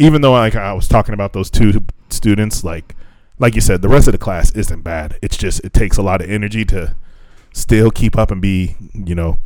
[0.00, 2.94] even though like I was talking about those two students, like
[3.38, 5.18] like you said, the rest of the class isn't bad.
[5.22, 6.94] It's just it takes a lot of energy to
[7.52, 9.38] still keep up and be, you know,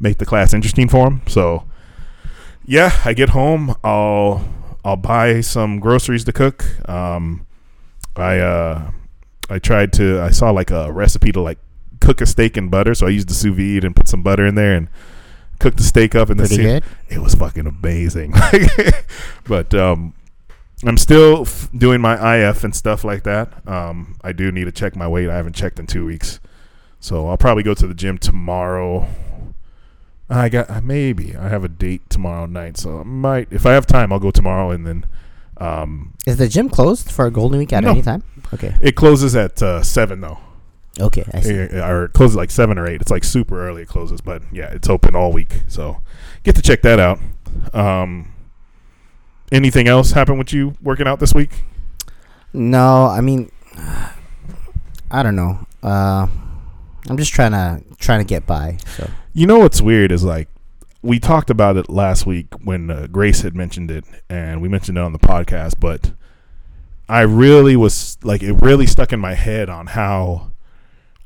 [0.00, 1.22] make the class interesting for them.
[1.26, 1.64] So
[2.64, 4.46] yeah, I get home, I'll
[4.84, 6.64] I'll buy some groceries to cook.
[6.88, 7.46] Um,
[8.16, 8.90] I uh
[9.50, 11.58] I tried to I saw like a recipe to like
[12.00, 14.46] cook a steak in butter, so I used the sous vide and put some butter
[14.46, 14.88] in there and
[15.58, 16.84] cooked the steak up in the pretty see- good.
[17.08, 18.34] it was fucking amazing.
[19.44, 20.14] but um,
[20.84, 23.66] I'm still f- doing my IF and stuff like that.
[23.68, 25.28] Um, I do need to check my weight.
[25.30, 26.40] I haven't checked in two weeks,
[27.00, 29.08] so I'll probably go to the gym tomorrow.
[30.28, 33.86] I got maybe I have a date tomorrow night, so I might if I have
[33.86, 35.06] time, I'll go tomorrow and then.
[35.58, 37.90] Um, Is the gym closed for a Golden Week at No.
[37.90, 38.22] any time?
[38.52, 38.74] Okay.
[38.80, 40.38] it closes at uh, seven though,
[41.00, 41.54] Okay, I see.
[41.54, 43.00] Eh, or it closes like seven or eight.
[43.00, 43.82] It's like super early.
[43.82, 45.62] It closes, but yeah, it's open all week.
[45.68, 46.00] So
[46.44, 47.18] get to check that out.
[47.72, 48.32] Um,
[49.52, 51.62] anything else happen with you working out this week?
[52.52, 53.50] No, I mean,
[55.10, 55.66] I don't know.
[55.82, 56.26] Uh,
[57.08, 58.78] I'm just trying to trying to get by.
[58.96, 60.48] So You know what's weird is like
[61.04, 64.96] we talked about it last week when uh, Grace had mentioned it, and we mentioned
[64.96, 65.74] it on the podcast.
[65.78, 66.12] But
[67.10, 70.52] I really was like, it really stuck in my head on how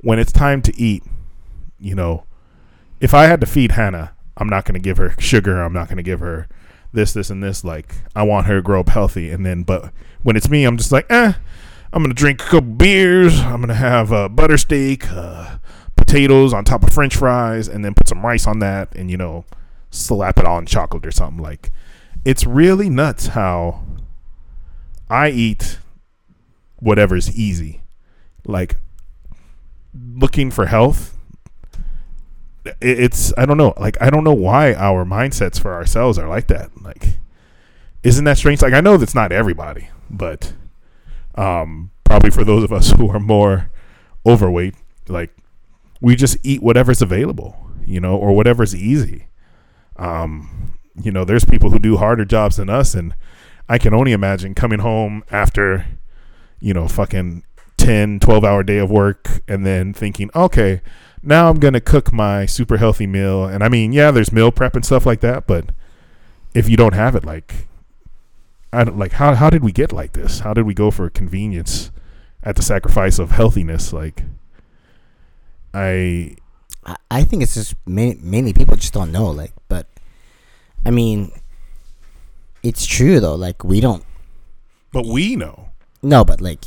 [0.01, 1.05] when it's time to eat,
[1.79, 2.25] you know,
[3.01, 5.63] if I had to feed Hannah, I'm not going to give her sugar.
[5.63, 6.49] I'm not going to give her
[6.93, 7.63] this, this, and this.
[7.63, 9.93] Like I want her to grow up healthy, and then but
[10.25, 11.35] when it's me, I'm just like, eh.
[11.91, 13.41] I'm gonna drink a couple beers.
[13.41, 15.57] I'm gonna have a butter steak, uh,
[15.97, 19.17] potatoes on top of French fries, and then put some rice on that, and you
[19.17, 19.47] know,
[19.91, 21.43] slap it on chocolate or something.
[21.43, 21.71] Like,
[22.25, 23.83] it's really nuts how
[25.09, 25.79] I eat
[26.77, 27.83] whatever's easy.
[28.47, 28.77] Like,
[29.95, 31.17] looking for health.
[32.81, 33.73] It's I don't know.
[33.79, 36.71] Like I don't know why our mindsets for ourselves are like that.
[36.83, 37.19] Like,
[38.03, 38.63] isn't that strange?
[38.63, 40.53] Like I know that's not everybody, but
[41.35, 43.71] um, probably for those of us who are more
[44.27, 44.75] overweight,
[45.09, 45.31] like
[46.01, 49.29] we just eat whatever's available, you know, or whatever's easy.
[49.99, 53.15] Um, you know, there's people who do harder jobs than us, and
[53.69, 55.87] I can only imagine coming home after,
[56.61, 57.45] you know, fucking
[57.77, 60.81] 10, 12 hour day of work and then thinking, okay,
[61.23, 63.45] now I'm going to cook my super healthy meal.
[63.45, 65.71] And I mean, yeah, there's meal prep and stuff like that, but
[66.55, 67.69] if you don't have it, like,
[68.73, 70.41] I don't like how how did we get like this?
[70.41, 71.91] How did we go for convenience
[72.43, 73.95] at the sacrifice of healthiness?
[73.95, 74.25] Like,
[75.73, 76.37] I
[77.11, 79.31] I, think it's just many, mainly people just don't know.
[79.31, 79.88] Like, but
[80.87, 81.31] I mean,
[82.63, 83.35] it's true though.
[83.35, 84.05] Like we don't.
[84.93, 85.71] but we know.
[86.03, 86.65] No, but like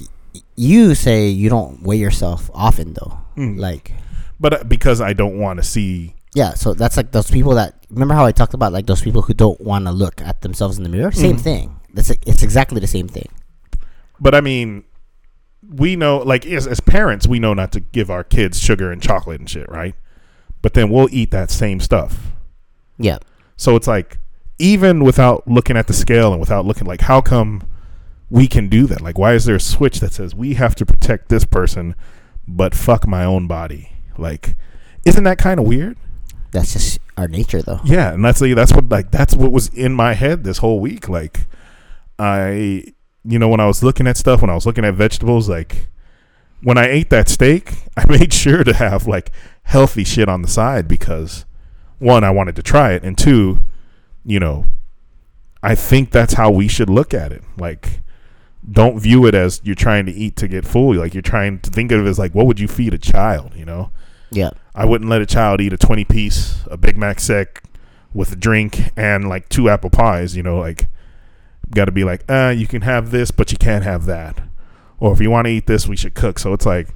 [0.55, 3.17] you say you don't weigh yourself often though.
[3.37, 3.59] Mm.
[3.59, 3.93] Like
[4.39, 7.75] But uh, because I don't want to see, yeah, so that's like those people that
[7.89, 10.77] remember how I talked about like those people who don't want to look at themselves
[10.77, 11.11] in the mirror.
[11.11, 11.41] Same Mhm.
[11.41, 11.79] thing.
[11.93, 13.27] That's it's exactly the same thing.
[14.19, 14.83] but I mean,
[15.67, 19.01] we know, like as, as parents, we know not to give our kids sugar and
[19.01, 19.95] chocolate and shit, right?
[20.61, 22.31] But then we'll eat that same stuff.
[22.99, 23.17] Yeah.
[23.61, 24.17] So it's like,
[24.57, 27.61] even without looking at the scale and without looking, like, how come
[28.27, 29.01] we can do that?
[29.01, 31.93] Like, why is there a switch that says we have to protect this person,
[32.47, 33.91] but fuck my own body?
[34.17, 34.55] Like,
[35.05, 35.95] isn't that kind of weird?
[36.49, 37.81] That's just our nature though.
[37.83, 40.79] Yeah, and that's like, that's what like that's what was in my head this whole
[40.79, 41.07] week.
[41.07, 41.41] Like,
[42.17, 42.83] I,
[43.23, 45.87] you know, when I was looking at stuff, when I was looking at vegetables, like
[46.63, 50.47] when I ate that steak, I made sure to have like healthy shit on the
[50.47, 51.45] side because
[52.01, 53.59] one, I wanted to try it, and two,
[54.25, 54.65] you know,
[55.63, 57.43] I think that's how we should look at it.
[57.57, 58.01] Like,
[58.69, 60.95] don't view it as you're trying to eat to get full.
[60.95, 63.55] Like you're trying to think of it as like, what would you feed a child?
[63.55, 63.91] You know,
[64.31, 64.51] Yeah.
[64.73, 67.63] I wouldn't let a child eat a 20 piece, a Big Mac sec
[68.13, 70.35] with a drink and like two apple pies.
[70.35, 70.87] You know, like
[71.71, 74.41] got to be like, uh, you can have this, but you can't have that.
[74.99, 76.37] Or if you want to eat this, we should cook.
[76.39, 76.89] So it's like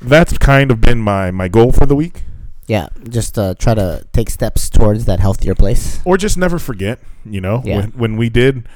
[0.00, 2.24] that's kind of been my my goal for the week.
[2.68, 2.88] Yeah.
[3.08, 6.00] Just uh, try to take steps towards that healthier place.
[6.04, 7.76] or just never forget you know Yeah.
[7.76, 8.66] when, when we did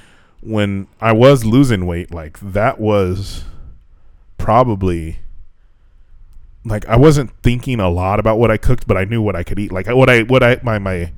[0.40, 3.42] when i was losing weight like that was
[4.38, 5.18] probably
[6.64, 9.42] like i wasn't thinking a lot about what i cooked but i knew what i
[9.42, 11.12] could eat like what i what i my my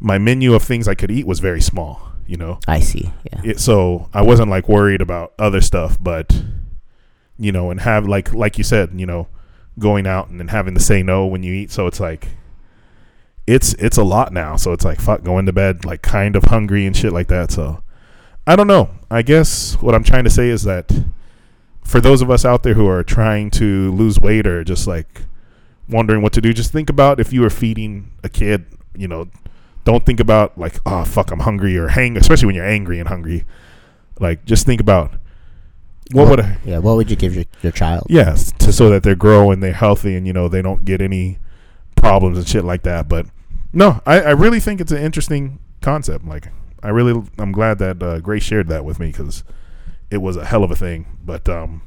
[0.00, 3.10] my menu of things i could eat was very small you know I see.
[3.24, 3.40] Yeah.
[3.44, 6.42] it, so i wasn't like worried about other stuff but
[7.38, 9.28] you know and have like like you said you know
[9.78, 11.70] going out and then having to say no when you eat.
[11.70, 12.28] So it's like
[13.46, 14.56] it's it's a lot now.
[14.56, 17.50] So it's like fuck going to bed like kind of hungry and shit like that.
[17.50, 17.82] So
[18.46, 18.90] i don't know.
[19.10, 20.90] I guess what i'm trying to say is that
[21.82, 25.22] for those of us out there who are trying to lose weight or just like
[25.88, 29.26] wondering what to do just think about if you were feeding a kid you know
[29.84, 33.08] don't think about like oh fuck i'm hungry or hang especially when you're angry and
[33.08, 33.44] hungry.
[34.20, 35.12] Like just think about
[36.12, 36.78] what would I, Yeah.
[36.78, 38.06] What would you give your, your child?
[38.08, 41.38] yes to so that they're growing they're healthy and you know they don't get any
[41.96, 43.26] problems and shit like that but
[43.72, 46.48] no i, I really think it's an interesting concept like
[46.82, 49.42] i really i'm glad that uh, grace shared that with me because
[50.10, 51.82] it was a hell of a thing but um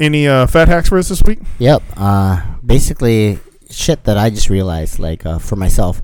[0.00, 1.82] any uh fat hacks for us this week Yep.
[1.96, 3.38] Uh, basically,
[3.70, 6.02] shit that I just realized, like uh, for myself,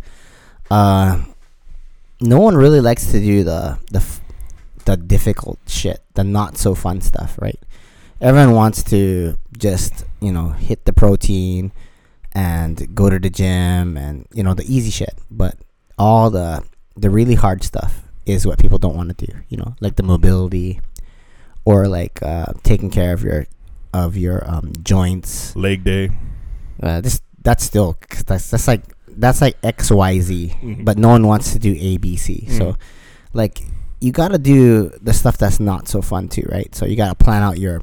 [0.71, 1.23] uh,
[2.21, 4.01] no one really likes to do the the
[4.85, 7.59] the difficult shit, the not so fun stuff, right?
[8.21, 11.73] Everyone wants to just you know hit the protein
[12.33, 15.57] and go to the gym and you know the easy shit, but
[15.99, 16.63] all the
[16.97, 19.33] the really hard stuff is what people don't want to do.
[19.49, 20.81] You know, like the mobility
[21.65, 23.47] or like uh, taking care of your
[23.93, 25.55] of your um, joints.
[25.57, 26.11] leg day
[26.83, 28.83] Uh, this that's still that's that's like
[29.17, 30.85] that's like X Y Z, Mhm.
[30.85, 32.47] but no one wants to do A B C.
[32.49, 32.77] So Mhm.
[33.33, 33.61] like
[34.01, 36.75] you got to do the stuff that's not so fun too, right?
[36.75, 37.83] So you got to plan out your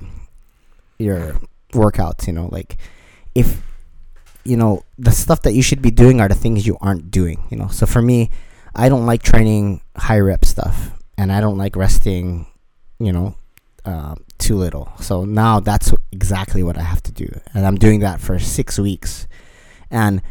[0.97, 1.39] your
[1.71, 2.27] workouts.
[2.27, 2.77] You know, like
[3.35, 3.61] if
[4.43, 7.43] you know the stuff that you should be doing are the things you aren't doing.
[7.49, 8.29] You know, so for me,
[8.75, 12.47] I don't like training high rep stuff, and I don't like resting.
[12.99, 13.35] You know,
[13.85, 14.91] uh, too little.
[14.99, 18.79] So now that's exactly what I have to do, and I'm doing that for six
[18.79, 19.27] weeks.
[19.91, 20.21] And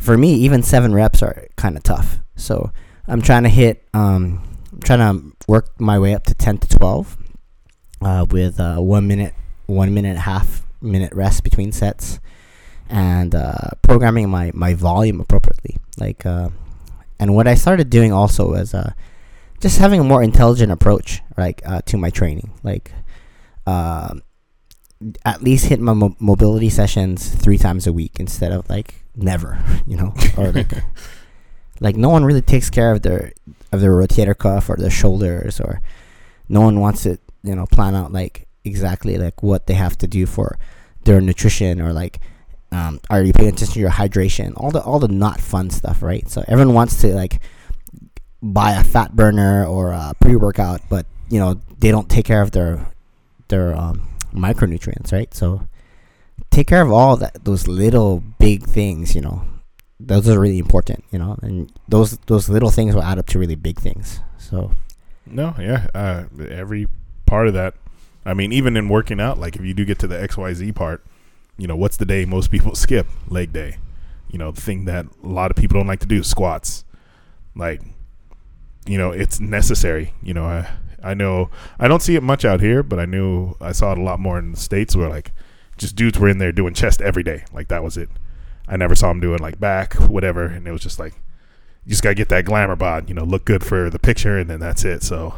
[0.00, 2.18] for me, even seven reps are kind of tough.
[2.36, 2.72] So
[3.06, 4.42] I'm trying to hit, um,
[4.72, 7.16] I'm trying to work my way up to ten to twelve,
[8.00, 9.34] uh, with uh, one minute,
[9.66, 12.20] one minute and a half minute rest between sets,
[12.88, 15.76] and uh, programming my my volume appropriately.
[15.98, 16.48] Like, uh,
[17.18, 18.92] and what I started doing also was uh,
[19.60, 22.52] just having a more intelligent approach, like uh, to my training.
[22.62, 22.92] Like,
[23.66, 24.22] um
[25.24, 29.58] at least hit my mo- mobility sessions three times a week instead of like never,
[29.86, 30.72] you know, or like
[31.80, 33.32] like no one really takes care of their
[33.72, 35.80] of their rotator cuff or their shoulders, or
[36.48, 40.06] no one wants to you know plan out like exactly like what they have to
[40.06, 40.58] do for
[41.04, 42.20] their nutrition or like
[42.70, 44.54] um, are you paying attention to your hydration?
[44.56, 46.28] All the all the not fun stuff right?
[46.28, 47.40] So everyone wants to like
[48.42, 52.50] buy a fat burner or a pre-workout but you know they don't take care of
[52.52, 52.86] their
[53.48, 55.32] their um, micronutrients right?
[55.34, 55.68] So
[56.50, 59.44] take care of all that those little big things you know
[60.06, 63.38] those are really important you know and those those little things will add up to
[63.38, 64.72] really big things so
[65.26, 65.86] No, yeah.
[65.94, 66.88] Uh, every
[67.26, 67.74] part of that.
[68.24, 71.04] I mean, even in working out, like if you do get to the XYZ part,
[71.56, 73.06] you know, what's the day most people skip?
[73.28, 73.76] Leg day.
[74.30, 76.84] You know, the thing that a lot of people don't like to do, squats.
[77.54, 77.82] Like,
[78.86, 80.12] you know, it's necessary.
[80.22, 80.68] You know, I
[81.02, 83.98] I know I don't see it much out here, but I knew I saw it
[83.98, 85.32] a lot more in the states where like
[85.78, 87.44] just dudes were in there doing chest every day.
[87.52, 88.08] Like that was it.
[88.68, 91.14] I never saw him doing like back, whatever, and it was just like
[91.84, 94.48] you just gotta get that glamour bod, you know, look good for the picture, and
[94.48, 95.02] then that's it.
[95.02, 95.34] So,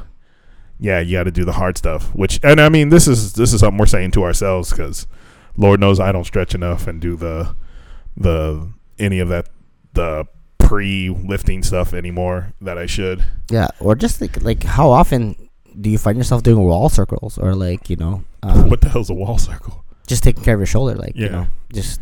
[0.78, 2.14] yeah, you got to do the hard stuff.
[2.14, 5.06] Which, and I mean, this is this is something we're saying to ourselves because
[5.56, 7.54] Lord knows I don't stretch enough and do the
[8.16, 9.48] the any of that
[9.94, 10.26] the
[10.58, 13.24] pre lifting stuff anymore that I should.
[13.50, 15.48] Yeah, or just like like how often
[15.80, 19.10] do you find yourself doing wall circles or like you know um, what the hell's
[19.10, 19.84] a wall circle?
[20.06, 22.00] just taking care of your shoulder, like you know just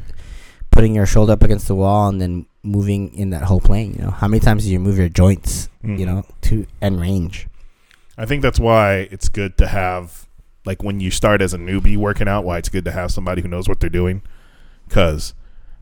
[0.73, 3.95] putting your shoulder up against the wall and then moving in that whole plane.
[3.95, 5.69] You know how many times do you move your joints?
[5.83, 6.07] You Mhm.
[6.07, 7.47] know to and range.
[8.19, 10.27] I think that's why it's good to have
[10.65, 12.45] like when you start as a newbie working out.
[12.45, 14.23] Why it's good to have somebody who knows what they're doing,
[14.89, 15.35] because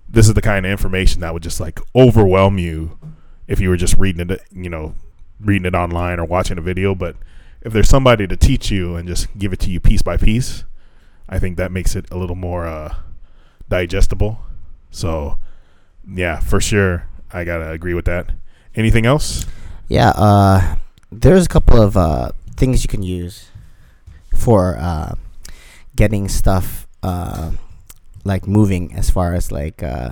[0.09, 2.99] this is the kind of information that would just like overwhelm you
[3.47, 4.95] if you were just reading it, you know,
[5.41, 6.95] reading it online or watching a video.
[6.95, 7.17] But
[7.63, 10.65] if there's somebody to teach you and just give it to you piece by piece,
[11.29, 12.95] I think that makes it a little more uh,
[13.69, 14.41] digestible.
[14.91, 15.39] So,
[16.07, 18.31] yeah, for sure, I gotta agree with that.
[18.75, 19.47] Anything else?
[19.89, 20.77] Yeah, uh,
[21.11, 23.49] there's a couple of uh, things you can use
[24.35, 25.15] for uh,
[25.97, 27.53] getting stuff uh,
[28.25, 30.11] like moving as far as like uh,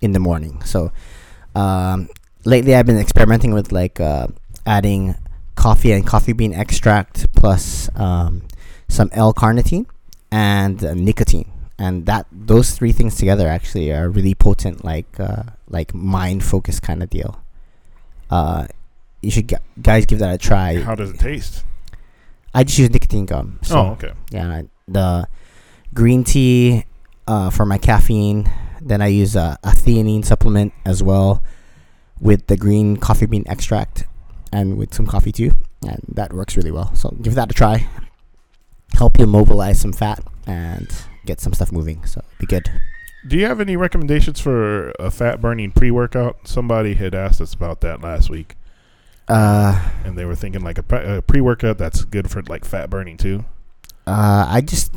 [0.00, 0.62] in the morning.
[0.62, 0.92] So
[1.54, 2.08] um,
[2.44, 4.28] lately, I've been experimenting with like uh,
[4.66, 5.14] adding
[5.56, 8.42] coffee and coffee bean extract plus um,
[8.88, 9.86] some L-carnitine
[10.30, 15.94] and nicotine, and that those three things together actually are really potent, like uh, like
[15.94, 17.40] mind focus kind of deal.
[18.30, 18.66] Uh,
[19.22, 20.80] you should g- guys give that a try.
[20.80, 21.64] How does it taste?
[22.54, 23.60] I just use nicotine gum.
[23.62, 24.12] So oh, okay.
[24.30, 25.28] yeah, the
[25.94, 26.84] green tea
[27.26, 28.50] uh, for my caffeine.
[28.80, 31.42] Then I use a, a theanine supplement as well
[32.20, 34.04] with the green coffee bean extract
[34.52, 35.50] and with some coffee too,
[35.86, 36.94] and that works really well.
[36.94, 37.86] So give that a try.
[38.94, 40.90] Help you mobilize some fat and
[41.28, 42.04] get some stuff moving.
[42.06, 42.66] So be good.
[43.26, 46.46] Do you have any recommendations for a fat burning pre workout?
[46.48, 48.56] Somebody had asked us about that last week,
[49.28, 53.16] Uh, and they were thinking like a, pre workout that's good for like fat burning
[53.16, 53.44] too.
[54.06, 54.92] uh, I just,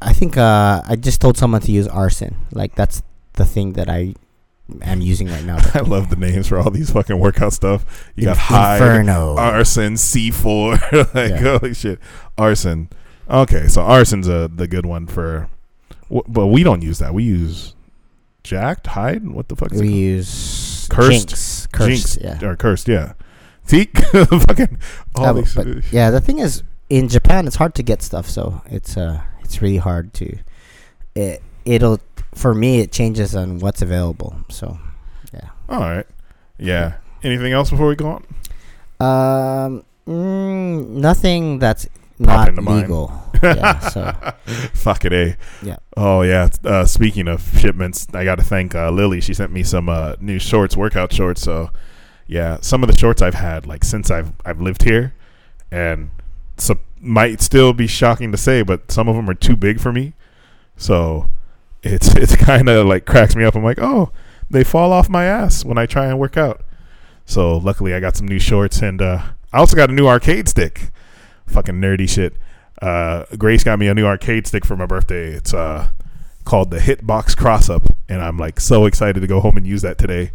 [0.00, 2.36] I think uh, I just told someone to use arson.
[2.52, 3.02] Like that's
[3.32, 4.14] the thing that I
[4.82, 5.58] am using right now.
[5.74, 8.12] I love the names for all these fucking workout stuff.
[8.14, 9.36] You got high, Inferno.
[9.36, 11.58] arson, C four, like Yeah.
[11.58, 11.98] holy shit,
[12.38, 12.88] arson.
[13.28, 15.48] Okay, so arson's a the good one for,
[16.28, 17.14] but we don't use that.
[17.14, 17.74] We use
[18.42, 19.26] jacked hide.
[19.28, 19.92] What the fuck is we it?
[19.92, 21.28] use Cursed?
[21.28, 21.66] Jinx.
[21.72, 22.48] Cursed, Jinx yeah.
[22.48, 22.88] or cursed?
[22.88, 23.12] Yeah.
[23.64, 24.78] See, fucking
[25.16, 25.54] all Uh, these.
[25.54, 29.20] but yeah, the thing is, in Japan, it's hard to get stuff, so it's uh,
[29.42, 30.38] it's really hard to.
[31.16, 31.98] It it'll
[32.34, 34.36] for me it changes on what's available.
[34.50, 34.78] So,
[35.34, 35.48] yeah.
[35.68, 36.06] All right.
[36.58, 36.94] Yeah.
[37.24, 38.24] Anything else before we go on?
[39.00, 43.22] Um, mm, nothing that's not legal.
[43.42, 43.78] yeah.
[43.80, 44.12] So
[44.74, 45.34] Fuck it, eh?
[45.62, 45.76] Yeah.
[45.96, 46.48] Oh yeah.
[46.64, 49.20] Uh, speaking of shipments, I got to thank uh, Lily.
[49.20, 51.42] She sent me some uh, new shorts, workout shorts.
[51.42, 51.70] So
[52.26, 55.14] yeah, some of the shorts I've had like since I've I've lived here,
[55.70, 56.10] and
[56.56, 59.92] so might still be shocking to say, but some of them are too big for
[59.92, 60.14] me.
[60.76, 61.30] So
[61.82, 63.54] it's it's kind of like cracks me up.
[63.54, 64.10] I'm like, oh,
[64.50, 66.62] they fall off my ass when I try and work out.
[67.24, 70.48] So luckily, I got some new shorts, and uh, I also got a new arcade
[70.48, 70.90] stick.
[71.46, 72.34] Fucking nerdy shit.
[72.82, 75.30] Uh, Grace got me a new arcade stick for my birthday.
[75.32, 75.88] It's uh
[76.44, 79.82] called the Hitbox Cross Up, and I'm like so excited to go home and use
[79.82, 80.30] that today.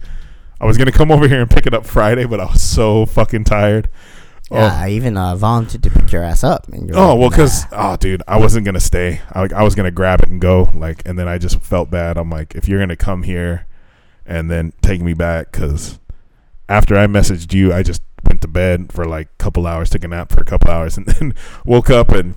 [0.60, 3.06] I was gonna come over here and pick it up Friday, but I was so
[3.06, 3.90] fucking tired.
[4.52, 6.68] yeah, I even uh, volunteered to pick your ass up.
[6.68, 9.22] And you're Oh like, well, because "Nah." oh, dude, I wasn't gonna stay.
[9.32, 10.70] I, I was gonna grab it and go.
[10.76, 12.18] Like, and then I just felt bad.
[12.18, 13.66] I'm like, if you're gonna come here
[14.26, 16.00] and then take me back, because
[16.68, 20.06] after I messaged you, I just went to bed for like a couple hours, took
[20.06, 22.36] a nap for a couple hours, and then woke up and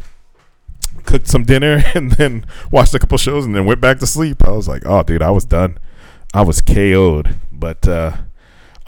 [1.04, 4.44] cooked some dinner, and then watched a couple shows, and then went back to sleep.
[4.44, 5.78] I was like, oh, dude, I was done.
[6.32, 7.36] I was KO'd.
[7.52, 8.16] But uh,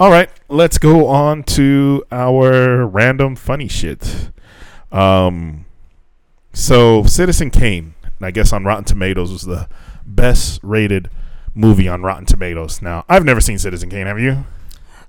[0.00, 4.30] all right, let's go on to our random funny shit.
[4.90, 5.64] Um,
[6.52, 9.68] so Citizen Kane, I guess on Rotten Tomatoes was the
[10.04, 11.08] best rated
[11.54, 12.82] movie on Rotten Tomatoes.
[12.82, 14.08] Now, I've never seen Citizen Kane.
[14.08, 14.44] Have you?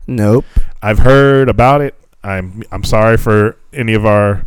[0.08, 0.46] Nope.
[0.82, 1.96] I've heard about it.
[2.24, 4.46] I'm I'm sorry for any of our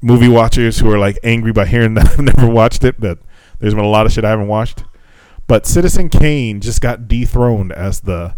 [0.00, 3.00] movie watchers who are like angry by hearing that I've never watched it.
[3.00, 3.18] That
[3.58, 4.84] there's been a lot of shit I haven't watched.
[5.46, 8.34] But Citizen Kane just got dethroned as the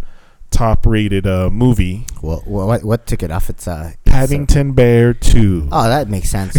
[0.50, 2.06] top rated uh, movie.
[2.22, 3.48] Well, well, what what took it off?
[3.50, 5.68] It's uh, Paddington Bear 2.
[5.70, 6.56] oh, that makes sense.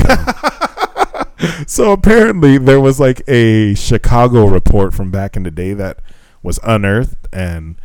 [1.72, 6.00] so apparently there was like a Chicago report from back in the day that
[6.44, 7.76] was unearthed and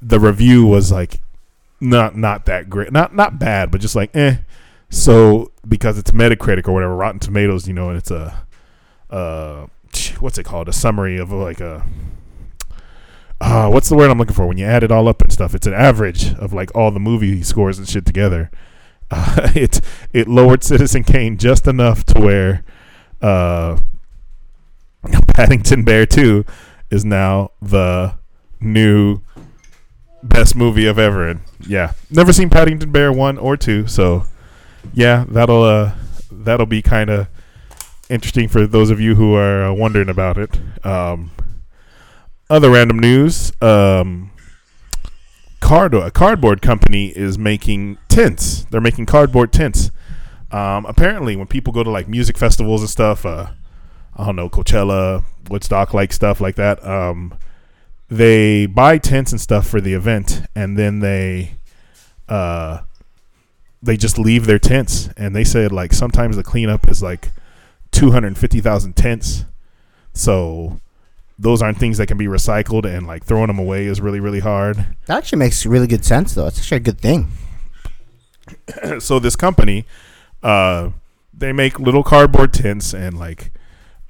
[0.00, 1.20] the review was like
[1.82, 2.92] not not that great.
[2.92, 4.36] Not not bad but just like eh.
[4.88, 8.46] So because it's metacritic or whatever rotten tomatoes you know and it's a
[9.10, 9.66] uh
[10.20, 10.68] what's it called?
[10.68, 11.84] A summary of like a
[13.40, 14.46] uh what's the word i'm looking for?
[14.46, 17.00] When you add it all up and stuff it's an average of like all the
[17.00, 18.50] movie scores and shit together.
[19.10, 19.80] Uh, it
[20.12, 22.64] it lowered citizen kane just enough to where
[23.20, 23.78] uh,
[25.34, 26.44] Paddington Bear 2
[26.90, 28.14] is now the
[28.60, 29.20] new
[30.22, 31.26] best movie of ever.
[31.26, 34.24] And yeah, never seen Paddington Bear 1 or 2, so
[34.92, 35.94] yeah, that'll uh
[36.30, 37.28] that'll be kind of
[38.08, 40.58] interesting for those of you who are uh, wondering about it.
[40.84, 41.30] Um
[42.50, 44.32] other random news, um
[45.60, 48.64] card a cardboard company is making tents.
[48.70, 49.90] They're making cardboard tents.
[50.50, 53.46] Um, apparently, when people go to like music festivals and stuff, uh,
[54.14, 57.34] I don't know Coachella, Woodstock, like stuff like that, um,
[58.12, 61.56] they buy tents and stuff for the event, and then they
[62.28, 62.82] uh,
[63.82, 67.32] they just leave their tents, and they said like sometimes the cleanup is like
[67.90, 69.46] two hundred fifty thousand tents.
[70.12, 70.78] So
[71.38, 74.40] those aren't things that can be recycled, and like throwing them away is really really
[74.40, 74.76] hard.
[75.06, 76.48] That actually makes really good sense, though.
[76.48, 77.28] It's actually a good thing.
[78.98, 79.86] so this company,
[80.42, 80.90] uh,
[81.32, 83.52] they make little cardboard tents and like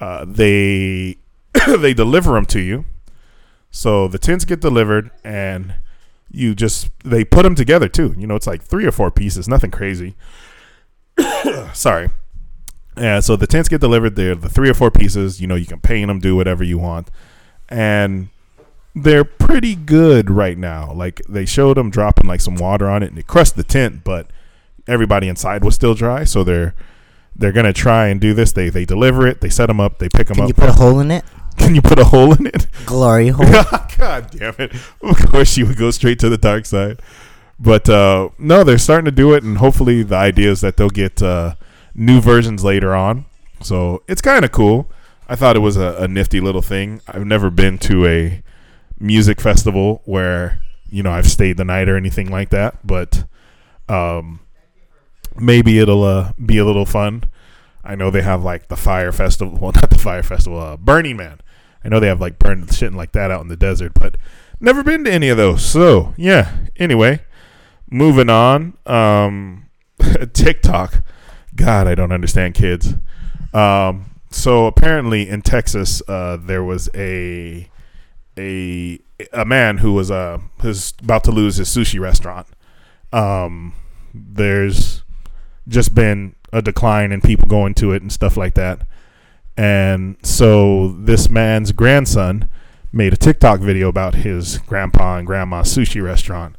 [0.00, 1.18] uh, they
[1.78, 2.84] they deliver them to you.
[3.73, 5.75] So the tents get delivered and
[6.31, 8.14] you just they put them together too.
[8.16, 10.14] You know, it's like three or four pieces, nothing crazy.
[11.73, 12.11] Sorry.
[12.97, 14.14] Yeah, so the tents get delivered.
[14.16, 15.41] They're the three or four pieces.
[15.41, 17.11] You know, you can paint them, do whatever you want,
[17.70, 18.29] and
[18.95, 20.93] they're pretty good right now.
[20.93, 24.05] Like they showed them dropping like some water on it, and it crushed the tent,
[24.05, 24.27] but
[24.87, 26.25] everybody inside was still dry.
[26.25, 26.75] So they're
[27.35, 28.53] they're gonna try and do this.
[28.53, 29.41] They they deliver it.
[29.41, 29.99] They set them up.
[29.99, 30.49] They pick them Can up.
[30.49, 31.25] you put a hole in it?
[31.59, 32.66] Can you put a hole in it?
[32.86, 33.46] Glory hole.
[33.96, 34.72] God damn it!
[35.00, 37.00] Of course, you would go straight to the dark side.
[37.59, 40.90] But uh, no, they're starting to do it, and hopefully, the idea is that they'll
[40.90, 41.55] get uh,
[41.94, 43.24] new versions later on.
[43.61, 44.90] So it's kind of cool.
[45.28, 47.00] I thought it was a, a nifty little thing.
[47.07, 48.42] I've never been to a
[48.98, 53.24] music festival where you know I've stayed the night or anything like that, but
[53.88, 54.40] um,
[55.36, 57.24] maybe it'll uh, be a little fun.
[57.85, 59.59] I know they have like the fire festival.
[59.59, 60.61] Well, not the fire festival.
[60.61, 61.41] Uh, Burning Man.
[61.85, 64.16] I know they have like burn shit and like that out in the desert, but
[64.61, 65.64] never been to any of those.
[65.64, 66.57] So yeah.
[66.76, 67.20] Anyway,
[67.91, 68.76] moving on.
[68.87, 69.68] Um,
[70.33, 71.03] TikTok.
[71.55, 72.95] God, I don't understand kids.
[73.53, 77.68] Um, so apparently in Texas, uh, there was a
[78.39, 78.99] a
[79.33, 82.47] a man who was uh who's about to lose his sushi restaurant.
[83.12, 83.74] Um,
[84.14, 85.03] there's
[85.68, 88.86] just been a decline in people going to it and stuff like that.
[89.57, 92.48] And so this man's grandson
[92.92, 96.57] made a TikTok video about his grandpa and grandma's sushi restaurant.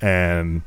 [0.00, 0.62] And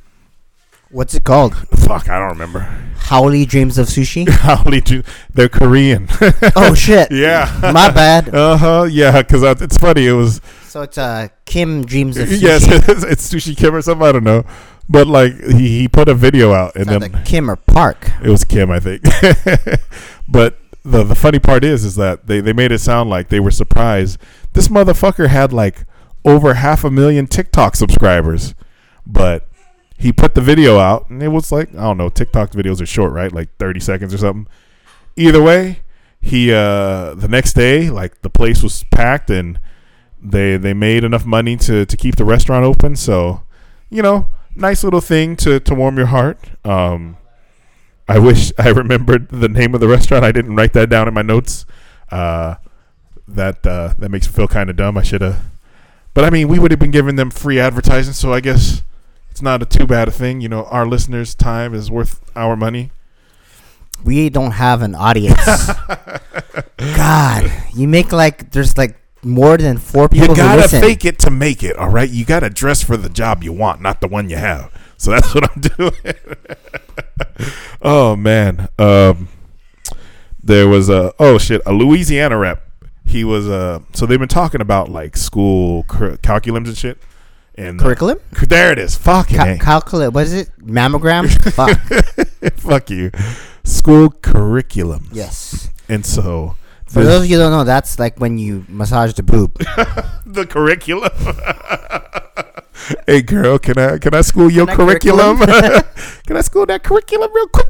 [0.92, 1.56] What's it called?
[1.56, 2.62] fuck, I don't remember.
[2.98, 4.28] Howley Dreams of Sushi.
[4.30, 6.08] Howley do they're Korean?
[6.56, 7.12] oh shit.
[7.12, 7.60] yeah.
[7.62, 8.30] My bad.
[8.34, 8.84] Uh huh.
[8.90, 10.08] Yeah, because it's funny.
[10.08, 12.42] It was So it's uh Kim Dreams of Sushi.
[12.42, 14.08] yes, it's, it's sushi Kim or something.
[14.08, 14.44] I don't know,
[14.90, 18.10] but like he, he put a video out and then either Kim or Park.
[18.24, 19.04] It was Kim, I think.
[20.28, 23.40] but the the funny part is, is that they, they made it sound like they
[23.40, 24.20] were surprised.
[24.54, 25.86] This motherfucker had like
[26.26, 28.56] over half a million TikTok subscribers,
[29.06, 29.48] but
[29.96, 32.10] he put the video out and it was like I don't know.
[32.10, 33.32] TikTok videos are short, right?
[33.32, 34.48] Like thirty seconds or something.
[35.16, 35.82] Either way,
[36.20, 39.60] he uh the next day, like the place was packed and
[40.20, 42.96] they they made enough money to to keep the restaurant open.
[42.96, 43.44] So,
[43.92, 46.40] you know, nice little thing to to warm your heart.
[46.66, 47.18] Um,
[48.08, 50.24] I wish I remembered the name of the restaurant.
[50.26, 51.66] I didn't write that down in my notes.
[52.12, 52.56] Uh,
[53.28, 54.98] that uh, that makes me feel kind of dumb.
[54.98, 55.42] I should have.
[56.14, 58.82] But I mean, we would have been giving them free advertising, so I guess
[59.30, 60.42] it's not a too bad a thing.
[60.42, 62.92] You know, our listeners' time is worth our money.
[64.04, 65.40] We don't have an audience.
[66.78, 71.32] God, you make like there's like more than four people You gotta fake it to
[71.32, 71.76] make it.
[71.78, 74.72] All right, you gotta dress for the job you want, not the one you have.
[74.98, 76.16] So that's what I'm doing.
[77.82, 79.30] oh man, um,
[80.42, 82.64] there was a oh shit a Louisiana rep.
[83.06, 86.98] He was uh so they've been talking about like school cur- curriculums and shit.
[87.56, 88.20] And uh, Curriculum?
[88.48, 88.96] there it is.
[88.96, 89.58] Fucking Ca- A.
[89.58, 90.14] calculate.
[90.14, 90.50] What is it?
[90.66, 91.28] Mammogram?
[91.54, 92.54] Fuck.
[92.54, 93.12] Fuck you.
[93.66, 95.10] School curriculum.
[95.12, 95.70] Yes.
[95.90, 96.56] And so
[96.90, 99.54] For those of you who don't know, that's like when you massage the boob.
[100.26, 101.12] the curriculum.
[103.08, 105.38] hey girl, can I can I school your Can I curriculum?
[106.26, 107.68] can I school that curriculum real quick?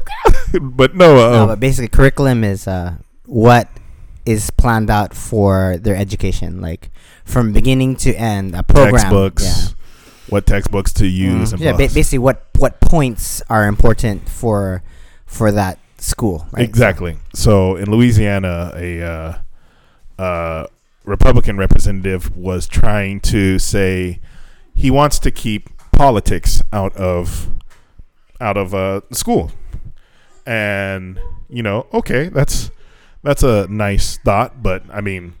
[0.62, 2.94] but no, no, uh, but basically, curriculum is uh,
[3.26, 3.68] what
[4.24, 6.90] is planned out for their education, like
[7.24, 8.92] from beginning to end, a program.
[8.94, 9.44] textbooks.
[9.44, 9.74] Yeah.
[10.28, 11.52] What textbooks to use Mm.
[11.54, 11.94] and yeah, ba- plus.
[11.94, 14.82] basically what what points are important for
[15.26, 16.64] for that school, right?
[16.64, 17.16] Exactly.
[17.34, 20.66] So in Louisiana, a uh, uh,
[21.04, 24.20] Republican representative was trying to say
[24.74, 27.50] he wants to keep politics out of
[28.40, 29.52] out of uh, school,
[30.46, 32.70] and you know, okay, that's
[33.22, 35.34] that's a nice thought, but I mean,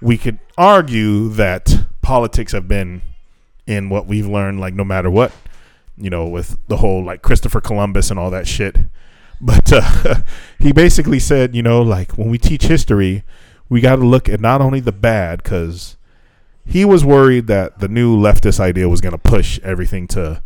[0.00, 3.02] we could argue that politics have been
[3.66, 5.32] in what we've learned, like no matter what,
[5.96, 8.76] you know, with the whole like Christopher Columbus and all that shit.
[9.42, 10.22] But uh,
[10.58, 13.24] he basically said, you know, like when we teach history,
[13.68, 15.96] we got to look at not only the bad, because
[16.64, 20.42] he was worried that the new leftist idea was going to push everything to,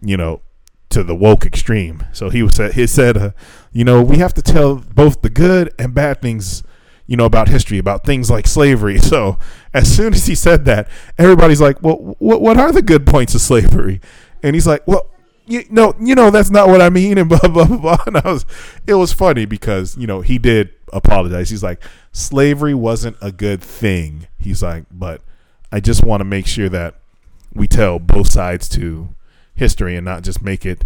[0.00, 0.40] you know,
[0.88, 2.04] to the woke extreme.
[2.12, 3.30] So he was he said, uh,
[3.72, 6.62] you know, we have to tell both the good and bad things,
[7.06, 8.98] you know, about history, about things like slavery.
[9.10, 9.38] So
[9.74, 10.88] as soon as he said that,
[11.18, 14.00] everybody's like, well, what what are the good points of slavery?
[14.42, 15.10] And he's like, well,
[15.50, 17.76] you no, you know that's not what I mean, and blah blah blah.
[17.76, 18.02] blah.
[18.06, 18.46] And I was,
[18.86, 21.50] it was funny because you know he did apologize.
[21.50, 21.82] He's like,
[22.12, 24.26] slavery wasn't a good thing.
[24.38, 25.22] He's like, but
[25.72, 26.96] I just want to make sure that
[27.54, 29.14] we tell both sides to
[29.54, 30.84] history and not just make it.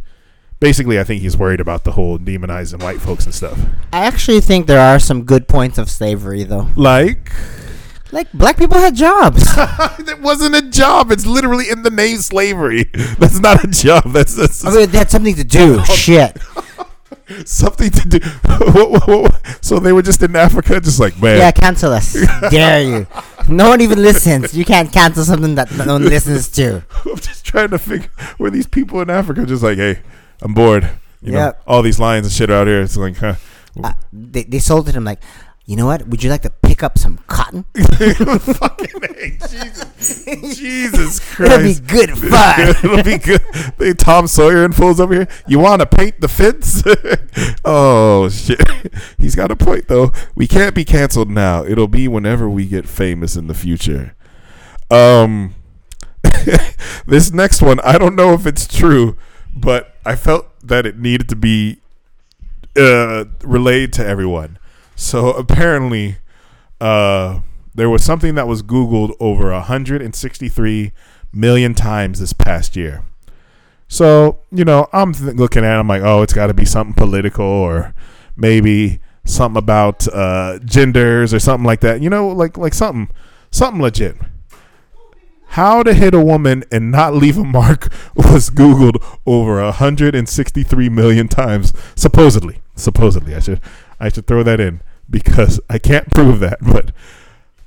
[0.61, 3.59] Basically, I think he's worried about the whole demonizing white folks and stuff.
[3.93, 6.69] I actually think there are some good points of slavery, though.
[6.75, 7.33] Like,
[8.15, 9.43] Like black people had jobs.
[9.57, 11.11] that wasn't a job.
[11.11, 12.85] It's literally in the name slavery.
[13.19, 14.05] That's not a job.
[14.13, 15.85] That's, that's I mean, they had something to do.
[15.97, 16.39] Shit.
[17.45, 18.21] something to do.
[19.63, 21.39] So they were just in Africa, just like man.
[21.39, 22.17] Yeah, cancel us.
[22.51, 23.07] Dare you?
[23.49, 24.57] No one even listens.
[24.57, 26.85] You can't cancel something that no one listens to.
[27.05, 29.99] I'm just trying to figure where these people in Africa just like, hey,
[30.41, 30.89] I'm bored.
[31.21, 32.83] You know, all these lions and shit out here.
[32.83, 33.35] It's like, huh?
[33.83, 35.19] Uh, they they sold it him like,
[35.67, 36.07] you know what?
[36.09, 37.65] Would you like to pick up some cotton?
[37.75, 40.25] Fucking hey, Jesus,
[40.57, 41.87] Jesus It'll be Christ.
[41.87, 42.61] good fun.
[42.85, 43.41] It'll be good.
[43.79, 45.29] They Tom Sawyer and fools over here.
[45.47, 46.83] You want to paint the fence?
[47.65, 48.61] oh shit!
[49.19, 50.13] He's got a point though.
[50.35, 51.65] We can't be canceled now.
[51.65, 54.15] It'll be whenever we get famous in the future.
[54.91, 55.55] Um,
[57.07, 59.17] this next one, I don't know if it's true,
[59.55, 61.79] but I felt that it needed to be
[62.77, 64.59] uh, relayed to everyone.
[64.97, 66.17] So apparently,
[66.81, 67.41] uh,
[67.75, 70.93] there was something that was Googled over 163
[71.33, 73.05] million times this past year.
[73.89, 76.65] So, you know, I'm th- looking at it, I'm like, oh, it's got to be
[76.65, 77.95] something political or
[78.37, 82.01] maybe something about uh, genders or something like that.
[82.01, 83.15] You know, like like something
[83.51, 84.17] something legit.
[85.49, 91.29] How to hit a woman and not leave a mark was Googled over 163 million
[91.29, 92.61] times, supposedly.
[92.75, 93.61] Supposedly, I should
[94.01, 96.93] I should throw that in because I can't prove that, but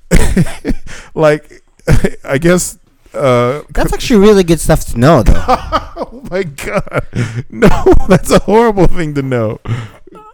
[1.16, 1.64] like
[2.24, 2.78] I guess
[3.14, 5.34] uh That's actually really good stuff to know, though.
[5.48, 7.08] oh my god.
[7.50, 9.60] No, that's a horrible thing to know.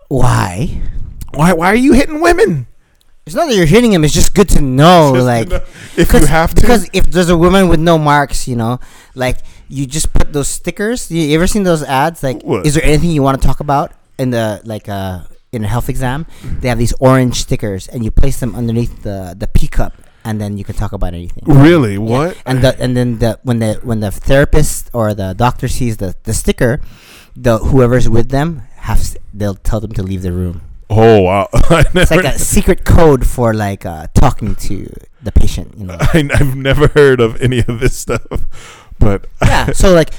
[0.10, 0.82] Why?
[1.34, 2.68] Why why are you hitting women?
[3.26, 4.04] It's not that you're hitting him.
[4.04, 5.62] It's just good to know, Just to like, know-
[5.96, 8.80] if you have to Because if there's a woman with no marks, you know,
[9.16, 9.38] like
[9.70, 11.10] you just put those stickers.
[11.10, 12.22] You, you ever seen those ads?
[12.22, 12.66] Like, What?
[12.66, 15.22] is there anything you want to talk about in the like uh
[15.54, 16.26] in a health exam?
[16.44, 19.94] They have these orange stickers, and you place them underneath the the pee cup,
[20.26, 21.44] and then you can talk about anything.
[21.46, 21.94] Really?
[21.94, 22.00] Yeah.
[22.00, 22.38] What?
[22.46, 26.16] And the and then the when the when the therapist or the doctor sees the
[26.24, 26.82] the sticker,
[27.36, 29.02] the whoever's with them have
[29.34, 30.62] they'll tell them to leave the room.
[30.90, 31.50] Oh wow.
[31.96, 34.88] It's like a secret code for like uh, talking to
[35.22, 35.78] the patient.
[35.78, 35.98] You know.
[36.00, 38.83] I, I've never heard of any of this stuff.
[39.04, 40.12] But yeah so like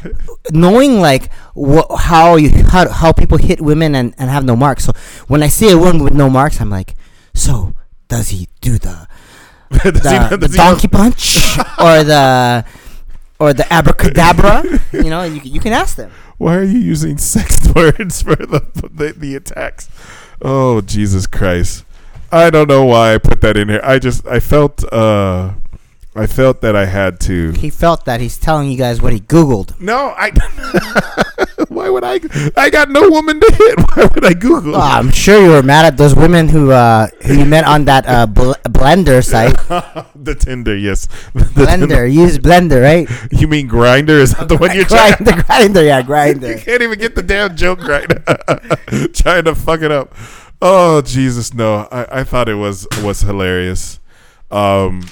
[0.53, 4.85] knowing like wh- how you how, how people hit women and, and have no marks
[4.85, 4.93] so
[5.28, 6.95] when i see a woman with no marks i'm like
[7.32, 7.74] so
[8.09, 9.09] does he do the
[9.70, 11.37] the, he the does he know- donkey punch
[11.78, 12.64] or the
[13.41, 14.62] or the abracadabra
[14.93, 18.61] you know you, you can ask them why are you using sex words for the,
[18.93, 19.89] the the attacks?
[20.43, 21.85] Oh Jesus Christ!
[22.32, 23.80] I don't know why I put that in here.
[23.85, 25.53] I just I felt uh
[26.17, 27.51] I felt that I had to.
[27.53, 30.31] he felt that he's telling you guys what he googled No, I.
[31.69, 32.21] why would I?
[32.57, 33.79] I got no woman to hit.
[33.97, 34.77] Why would I Google?
[34.77, 37.85] oh, i'm sure you were mad at those women who uh who you met on
[37.87, 39.57] that uh bl- Blendr site
[40.15, 41.07] the Tinder, yes.
[41.35, 44.21] The Blendr use Blendr right You mean Grindr?
[44.21, 45.15] Is that the one you're trying?
[45.15, 46.57] Grindr Grindr yeah Grindr.
[46.59, 48.07] You can't even get the damn joke right.
[49.15, 50.15] trying to fuck it up.
[50.62, 51.89] Oh Jesus, no!
[51.91, 54.01] I, I thought it was was hilarious.
[54.51, 55.03] Um,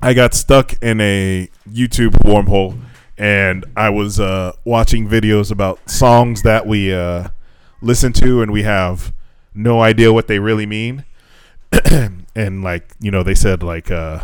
[0.00, 2.80] I got stuck in a YouTube wormhole,
[3.16, 7.28] and I was uh, watching videos about songs that we uh,
[7.82, 9.12] listen to, and we have
[9.54, 11.04] no idea what they really mean.
[11.90, 14.20] and like you know, they said like uh,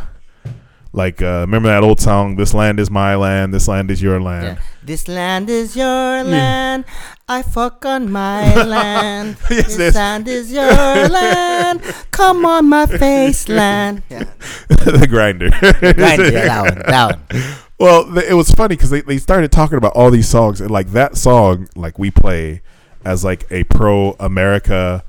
[0.94, 4.20] like uh, remember that old song, "This land is my land, this land is your
[4.20, 4.64] land." Yeah.
[4.84, 6.84] This land is your land.
[7.28, 9.36] I fuck on my land.
[9.50, 9.94] Yes, this yes.
[9.96, 11.82] land is your land.
[12.12, 14.02] Come on my face land.
[14.08, 14.24] Yeah.
[14.68, 15.50] the Grindr.
[15.82, 16.82] Yeah, that one.
[16.86, 17.56] That one.
[17.78, 20.70] Well, th- it was funny because they, they started talking about all these songs and
[20.70, 22.62] like that song, like we play
[23.04, 25.02] as like a pro America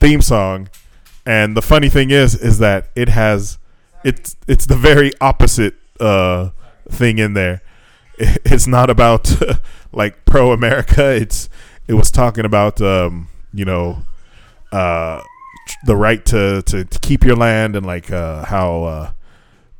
[0.00, 0.68] theme song.
[1.24, 3.58] And the funny thing is, is that it has
[4.04, 6.50] it's it's the very opposite uh,
[6.88, 7.62] thing in there.
[8.44, 9.32] It's not about
[9.92, 11.10] like pro America.
[11.10, 11.48] It's
[11.88, 14.02] it was talking about um, you know
[14.72, 15.22] uh,
[15.84, 19.12] the right to, to, to keep your land and like uh, how uh,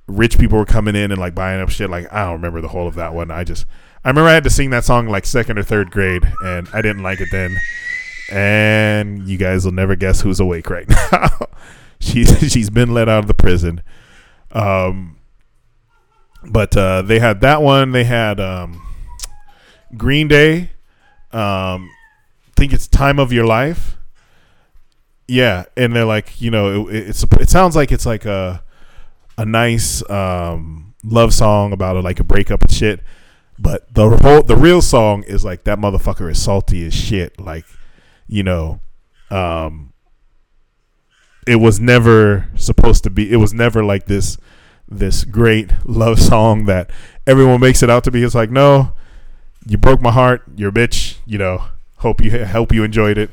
[0.06, 1.90] rich people were coming in and like buying up shit.
[1.90, 3.30] Like I don't remember the whole of that one.
[3.30, 3.66] I just
[4.04, 6.82] I remember I had to sing that song like second or third grade, and I
[6.82, 7.56] didn't like it then.
[8.32, 11.28] And you guys will never guess who's awake right now.
[12.00, 13.82] she's she's been let out of the prison.
[14.52, 15.16] Um,
[16.44, 17.92] but uh, they had that one.
[17.92, 18.82] They had um,
[19.96, 20.70] Green Day,
[21.32, 21.90] um,
[22.56, 23.96] think it's "Time of Your Life."
[25.28, 28.62] Yeah, and they're like, you know, it, it's it sounds like it's like a
[29.38, 33.00] a nice um, love song about a, like a breakup and shit.
[33.58, 37.38] But the whole the real song is like that motherfucker is salty as shit.
[37.38, 37.66] Like,
[38.26, 38.80] you know,
[39.30, 39.92] um,
[41.46, 43.30] it was never supposed to be.
[43.32, 44.36] It was never like this
[44.88, 46.90] this great love song that
[47.26, 48.22] everyone makes it out to be.
[48.22, 48.92] It's like, no,
[49.66, 50.42] you broke my heart.
[50.56, 51.16] You're a bitch.
[51.26, 51.64] You know,
[51.98, 53.30] hope you hope you enjoyed it.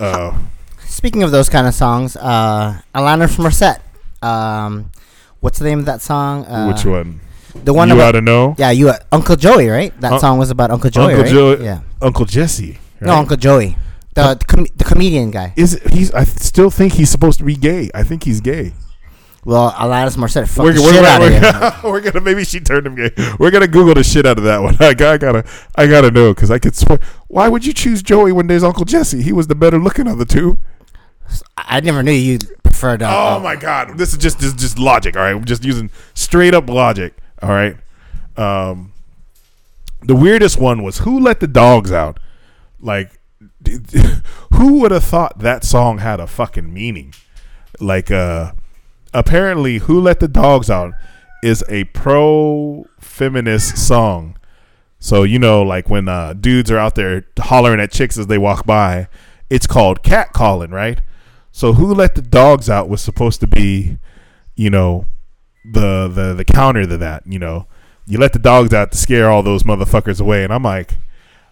[0.00, 0.38] Uh,
[0.86, 3.80] Speaking of those kind of songs, uh, Alanis Morissette.
[4.26, 4.90] Um,
[5.40, 6.46] what's the name of that song?
[6.46, 7.20] Uh, which one?
[7.64, 8.54] The one you about ought to know.
[8.58, 9.98] yeah, you uh, Uncle Joey, right?
[10.00, 11.30] That Un- song was about Uncle Joey, Uncle right?
[11.32, 11.80] Joey- Yeah.
[12.02, 12.78] Uncle Jesse.
[13.00, 13.14] No.
[13.14, 13.76] Uncle Joey,
[14.14, 15.52] the the, com- the comedian guy.
[15.56, 16.12] Is it, he's?
[16.12, 17.90] I still think he's supposed to be gay.
[17.94, 18.72] I think he's gay.
[19.44, 21.72] Well, Alanis Morissette fucked We're, the we're, shit out of we're, him.
[21.90, 23.10] we're gonna maybe she turned him gay.
[23.38, 24.74] We're gonna Google the shit out of that one.
[24.80, 25.44] I, got- I gotta
[25.76, 26.98] I gotta know because I could swear.
[27.28, 29.22] Why would you choose Joey when there's Uncle Jesse?
[29.22, 30.58] He was the better looking of the two.
[31.56, 33.02] I never knew you preferred.
[33.02, 35.16] Uh, Oh my god, this is just this is just logic.
[35.16, 37.14] All right, I'm just using straight up logic.
[37.42, 37.76] All right.
[38.36, 38.92] Um,
[40.02, 42.18] the weirdest one was who let the dogs out.
[42.80, 43.18] Like,
[44.54, 47.14] who would have thought that song had a fucking meaning?
[47.80, 48.52] Like, uh,
[49.12, 50.94] apparently, who let the dogs out
[51.42, 54.36] is a pro feminist song.
[54.98, 58.38] So you know, like when uh, dudes are out there hollering at chicks as they
[58.38, 59.08] walk by,
[59.50, 61.00] it's called cat calling, right?
[61.52, 63.98] So who let the dogs out was supposed to be,
[64.56, 65.04] you know,
[65.70, 67.26] the the the counter to that.
[67.26, 67.66] You know,
[68.06, 70.94] you let the dogs out to scare all those motherfuckers away, and I'm like,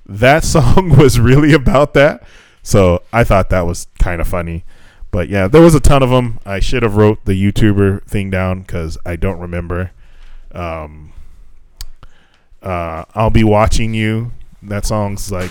[0.07, 2.23] that song was really about that.
[2.63, 4.65] So I thought that was kind of funny.
[5.11, 6.39] But yeah, there was a ton of them.
[6.47, 9.91] I should have wrote the YouTuber thing down because I don't remember.
[10.53, 11.13] Um,
[12.63, 14.33] uh, I'll be watching you.
[14.63, 15.51] That song's like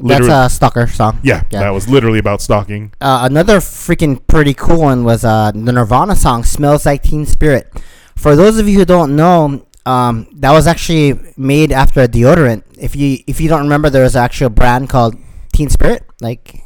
[0.00, 1.18] That's a stalker song.
[1.22, 1.60] yeah, yeah.
[1.60, 2.92] that was literally about stalking.
[3.00, 7.70] Uh, another freaking pretty cool one was uh, the Nirvana song "Smells Like Teen Spirit."
[8.16, 12.62] For those of you who don't know, um, that was actually made after a deodorant.
[12.80, 15.16] If you if you don't remember, there was actually a brand called
[15.52, 16.04] Teen Spirit.
[16.20, 16.62] Like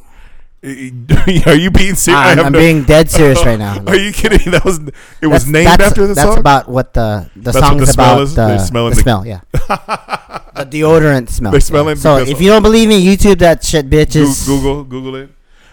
[0.65, 2.09] Are you being serious?
[2.09, 3.83] I'm, I'm no- being dead serious right now.
[3.87, 4.53] Are you kidding?
[4.53, 4.79] That was
[5.21, 6.29] it was named after the that's song.
[6.31, 8.21] That's about what the the That's song the is about.
[8.23, 8.35] is?
[8.37, 9.41] The, They smell in the the- smell, yeah.
[9.53, 11.53] the deodorant smell.
[11.53, 14.47] They smell it So if you don't believe me, YouTube that shit, bitches.
[14.47, 15.31] Google Google it.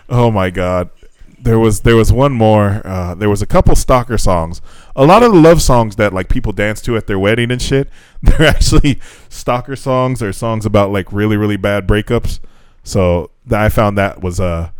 [0.09, 0.89] Oh my god.
[1.41, 2.81] There was there was one more.
[2.85, 4.61] Uh, there was a couple stalker songs.
[4.95, 7.61] A lot of the love songs that like people dance to at their wedding and
[7.61, 7.89] shit.
[8.21, 12.39] They're actually stalker songs or songs about like really really bad breakups.
[12.83, 14.71] So th- I found that was uh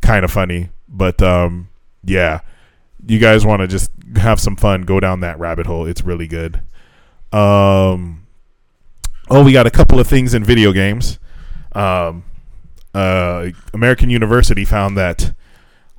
[0.00, 0.70] kind of funny.
[0.88, 1.68] But um
[2.04, 2.40] yeah,
[3.06, 5.86] you guys want to just have some fun, go down that rabbit hole.
[5.86, 6.60] It's really good.
[7.32, 8.26] Um
[9.30, 11.18] oh, we got a couple of things in video games.
[11.72, 12.24] Um
[12.94, 15.34] uh, American University found that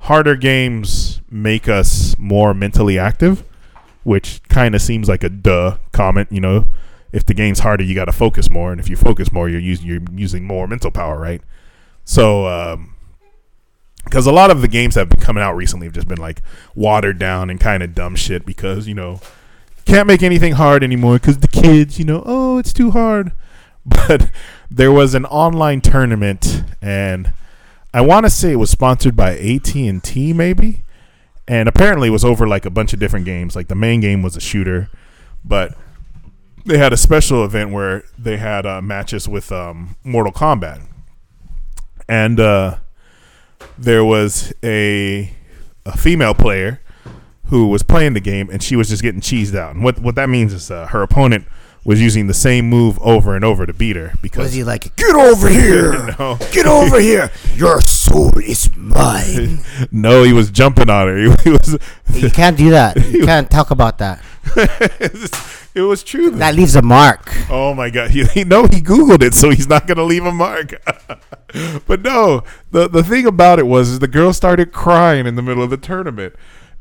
[0.04, 3.42] harder games make us more mentally active,
[4.02, 6.28] which kind of seems like a duh comment.
[6.30, 6.66] You know,
[7.12, 9.60] if the game's harder, you got to focus more, and if you focus more, you're
[9.60, 11.42] using you're using more mental power, right?
[12.04, 12.94] So, um,
[14.04, 16.18] because a lot of the games that have been coming out recently have just been
[16.18, 16.42] like
[16.74, 19.20] watered down and kind of dumb shit because you know
[19.86, 23.32] can't make anything hard anymore because the kids, you know, oh, it's too hard.
[23.86, 24.30] But
[24.70, 27.34] there was an online tournament, and
[27.94, 30.82] I want to say it was sponsored by AT and T, maybe.
[31.46, 33.54] And apparently, it was over like a bunch of different games.
[33.54, 34.90] Like the main game was a shooter,
[35.44, 35.76] but
[36.66, 40.82] they had a special event where they had uh, matches with um, Mortal Kombat,
[42.08, 42.78] and uh,
[43.78, 45.30] there was a
[45.86, 46.80] a female player
[47.46, 49.74] who was playing the game, and she was just getting cheesed out.
[49.74, 51.46] And what what that means is uh, her opponent
[51.84, 54.96] was using the same move over and over to beat her because Was he like,
[54.96, 55.92] Get over here!
[56.18, 57.30] no, Get over here!
[57.54, 59.60] Your soul is mine.
[59.92, 61.16] no, he was jumping on her.
[61.16, 61.78] He, he was.
[62.12, 62.96] you can't do that.
[63.10, 64.22] You can't talk about that.
[65.74, 66.30] it was true.
[66.30, 66.38] though.
[66.38, 67.32] That leaves a mark.
[67.50, 68.10] Oh my god!
[68.10, 70.74] He, he no, he googled it, so he's not gonna leave a mark.
[71.86, 75.42] but no, the the thing about it was, is the girl started crying in the
[75.42, 76.34] middle of the tournament,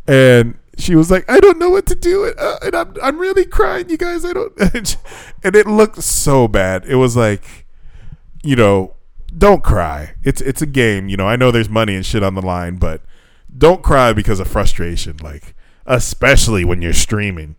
[0.08, 3.20] and she was like, "I don't know what to do, and, uh, and I'm I'm
[3.20, 4.26] really crying, you guys.
[4.26, 4.54] I don't."
[5.44, 6.86] and it looked so bad.
[6.86, 7.66] It was like,
[8.44, 8.96] you know,
[9.38, 10.16] don't cry.
[10.24, 11.10] It's it's a game.
[11.10, 13.02] You know, I know there's money and shit on the line, but
[13.56, 15.18] don't cry because of frustration.
[15.18, 15.56] Like,
[15.86, 17.56] especially when you're streaming.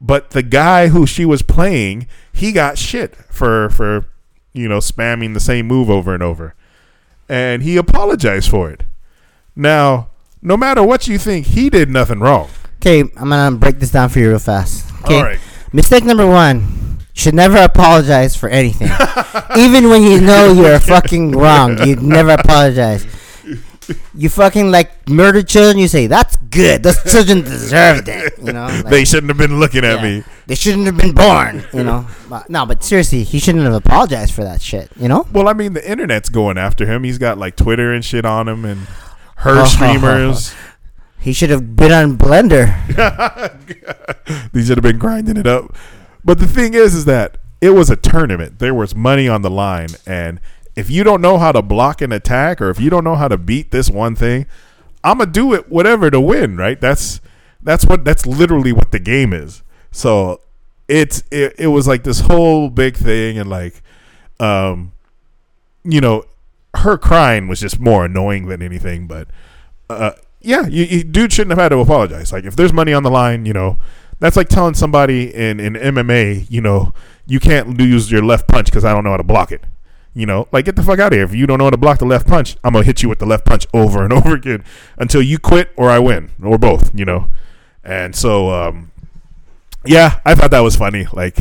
[0.00, 4.06] But the guy who she was playing, he got shit for for
[4.52, 6.54] you know spamming the same move over and over,
[7.28, 8.84] and he apologized for it.
[9.54, 10.09] Now,
[10.42, 12.48] no matter what you think, he did nothing wrong.
[12.76, 14.90] Okay, I'm gonna break this down for you real fast.
[15.02, 15.40] Okay, right,
[15.72, 18.88] mistake number one: should never apologize for anything.
[19.58, 23.06] Even when you know you're fucking wrong, you never apologize.
[24.14, 25.78] You fucking like murder children.
[25.78, 26.82] You say that's good.
[26.82, 28.38] Those children deserved it.
[28.38, 30.24] You know, like, they shouldn't have been looking at yeah, me.
[30.46, 31.64] They shouldn't have been born.
[31.74, 34.90] You know, But- no, but seriously, he shouldn't have apologized for that shit.
[34.96, 37.04] You know, Well, I mean, the internet's going after him.
[37.04, 38.86] He's got like Twitter and shit on him, and
[39.40, 39.64] her Oh.
[39.64, 40.54] streamers.
[41.18, 42.66] he should have been on Blendr.
[44.52, 45.74] They should have been grinding it up.
[46.24, 48.58] But the thing is, is that it was a tournament.
[48.58, 50.40] There was money on the line, and
[50.76, 53.28] if you don't know how to block an attack, or if you don't know how
[53.28, 54.46] to beat this one thing,
[55.02, 56.56] I'm gonna do it whatever to win.
[56.56, 56.80] Right?
[56.80, 57.20] That's
[57.62, 59.62] that's what that's literally what the game is.
[59.90, 60.40] So
[60.88, 63.82] it's it, it was like this whole big thing, and like,
[64.38, 64.92] um,
[65.84, 66.24] you know,
[66.74, 69.06] her crying was just more annoying than anything.
[69.06, 69.28] But
[69.88, 72.32] uh, yeah, you, you dude shouldn't have had to apologize.
[72.32, 73.78] Like if there's money on the line, you know,
[74.18, 76.92] that's like telling somebody in in MMA, you know,
[77.26, 79.64] you can't use your left punch because I don't know how to block it.
[80.12, 81.24] You know, like get the fuck out of here.
[81.24, 83.20] If you don't know how to block the left punch, I'm gonna hit you with
[83.20, 84.64] the left punch over and over again
[84.98, 86.96] until you quit or I win or both.
[86.98, 87.28] You know,
[87.84, 88.90] and so um,
[89.84, 91.06] yeah, I thought that was funny.
[91.12, 91.38] Like,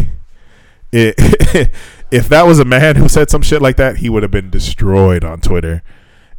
[0.91, 1.71] it,
[2.11, 4.49] if that was a man who said some shit like that, he would have been
[4.49, 5.83] destroyed on Twitter.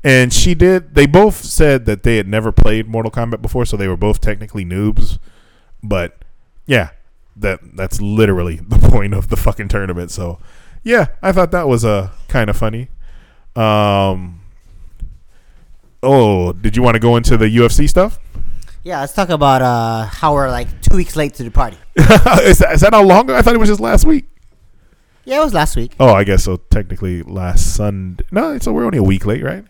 [0.03, 0.95] And she did.
[0.95, 4.21] They both said that they had never played Mortal Kombat before, so they were both
[4.21, 5.19] technically noobs.
[5.83, 6.25] But
[6.67, 6.91] yeah,
[7.37, 10.11] that that's literally the point of the fucking tournament.
[10.11, 10.39] So
[10.83, 12.89] yeah, I thought that was uh, kind of funny.
[13.55, 14.41] Um.
[16.03, 18.19] Oh, did you want to go into the UFC stuff?
[18.83, 21.77] Yeah, let's talk about uh, how we're like two weeks late to the party.
[21.97, 23.25] is, that, is that how long?
[23.25, 23.37] ago?
[23.37, 24.25] I thought it was just last week.
[25.25, 25.93] Yeah, it was last week.
[26.01, 26.57] Oh, I guess so.
[26.71, 28.25] Technically, last Sunday.
[28.33, 29.65] No, so we're only a week late, right?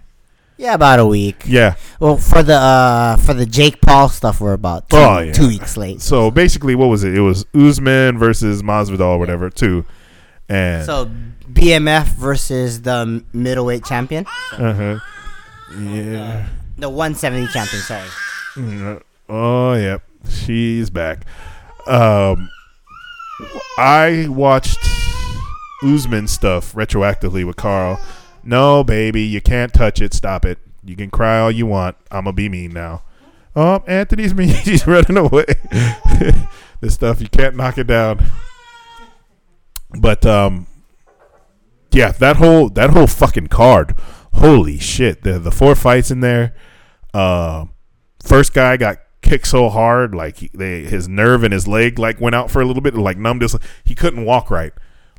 [0.56, 1.42] Yeah, about a week.
[1.46, 1.76] Yeah.
[2.00, 5.32] Well, for the uh, for the Jake Paul stuff, we're about two, Oh, yeah.
[5.32, 6.00] two weeks late.
[6.02, 7.14] So basically, what was it?
[7.16, 9.84] It was Usman versus Masvidal, or whatever, too.
[10.48, 11.10] And So
[11.50, 14.98] BMF versus the middleweight champion, uh-huh.
[15.78, 16.48] yeah.
[16.76, 17.82] the 170 champion.
[17.82, 18.08] Sorry.
[18.56, 20.02] Mm, Oh, yep.
[20.28, 21.24] She's back.
[21.86, 22.50] Um,
[23.78, 24.78] I watched
[25.82, 28.00] Usman stuff retroactively with Carl.
[28.42, 30.14] No, baby, you can't touch it.
[30.14, 30.58] Stop it.
[30.84, 31.96] You can cry all you want.
[32.10, 33.02] I'm gonna be mean now.
[33.54, 34.48] Oh, Anthony's mean.
[34.48, 35.44] He's running away.
[36.80, 38.24] this stuff you can't knock it down.
[39.98, 40.66] But um,
[41.90, 43.94] yeah, that whole that whole fucking card.
[44.34, 45.22] Holy shit!
[45.22, 46.54] The the four fights in there.
[47.12, 47.66] Uh,
[48.22, 52.20] first guy got kicked so hard, like he, they, his nerve in his leg like
[52.20, 53.56] went out for a little bit, like numbed his.
[53.84, 54.72] He couldn't walk right.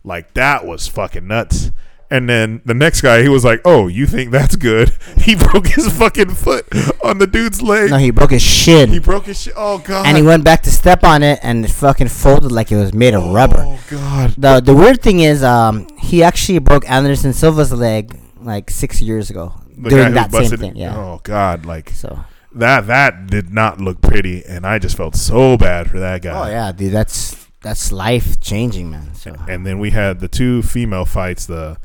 [0.03, 1.71] Like that was fucking nuts.
[2.09, 4.91] And then the next guy, he was like, "Oh, you think that's good?"
[5.21, 6.65] He broke his fucking foot
[7.05, 7.89] on the dude's leg.
[7.91, 9.53] No, he broke his shin, he broke his shit.
[9.55, 10.05] Oh god.
[10.07, 12.93] and he went back to step on it, and it fucking folded like it was
[12.93, 13.63] made of rubber.
[13.65, 14.33] Oh god.
[14.37, 19.29] The the weird thing is, um, he actually broke Anderson Silva's leg like six years
[19.29, 20.75] ago The doing that same thing.
[20.75, 20.97] Yeah.
[20.97, 22.19] Oh god, like So.
[22.53, 26.47] that that did not look pretty, and I just felt so bad for that guy.
[26.47, 29.13] Oh yeah, dude, that's that's life changing, man.
[29.15, 29.35] So.
[29.47, 31.77] And then we had the two female fights, the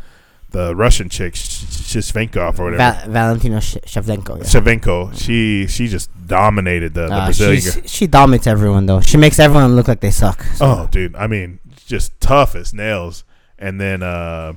[0.50, 3.00] the Russian chick, Sh- Shishvenkov or whatever.
[3.06, 4.38] Va- Valentina Sh- Shevchenko.
[4.38, 4.44] Yeah.
[4.44, 7.62] Shevchenko, she she just dominated the, the Uh, Brazilian.
[7.62, 7.82] girl.
[7.84, 9.00] she dominates everyone though.
[9.00, 10.42] She makes everyone look like they suck.
[10.54, 10.64] So.
[10.64, 13.24] Oh, dude, I mean, just tough as nails.
[13.58, 14.54] And then uh,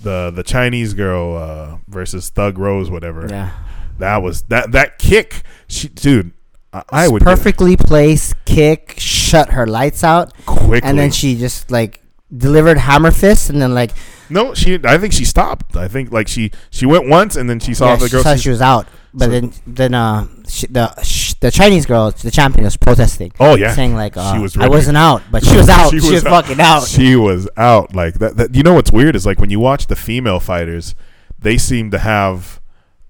[0.00, 3.26] the the Chinese girl uh, versus Thug Rose, whatever.
[3.28, 3.50] Yeah.
[3.98, 5.42] That was that that kick.
[5.68, 6.32] She, dude,
[6.74, 10.80] I, I would perfectly placed kick, shut her lights out, quickly.
[10.82, 12.00] and then she just like
[12.36, 13.92] delivered hammer fists, and then like
[14.28, 14.78] no, she.
[14.84, 15.76] I think she stopped.
[15.76, 18.22] I think like she she went once and then she saw yeah, the girl.
[18.22, 18.88] she- she was out.
[19.12, 23.54] But so- then then uh she, the the Chinese girl, the champion, was protesting, oh
[23.54, 25.90] yeah, saying like uh, She was I wasn't out, but she was out.
[25.90, 26.44] She she, was was, out.
[26.44, 26.88] fucking out.
[26.88, 28.54] She was out like that, that.
[28.54, 30.94] You know what's weird is like when you watch the female fighters,
[31.38, 32.60] they seem to have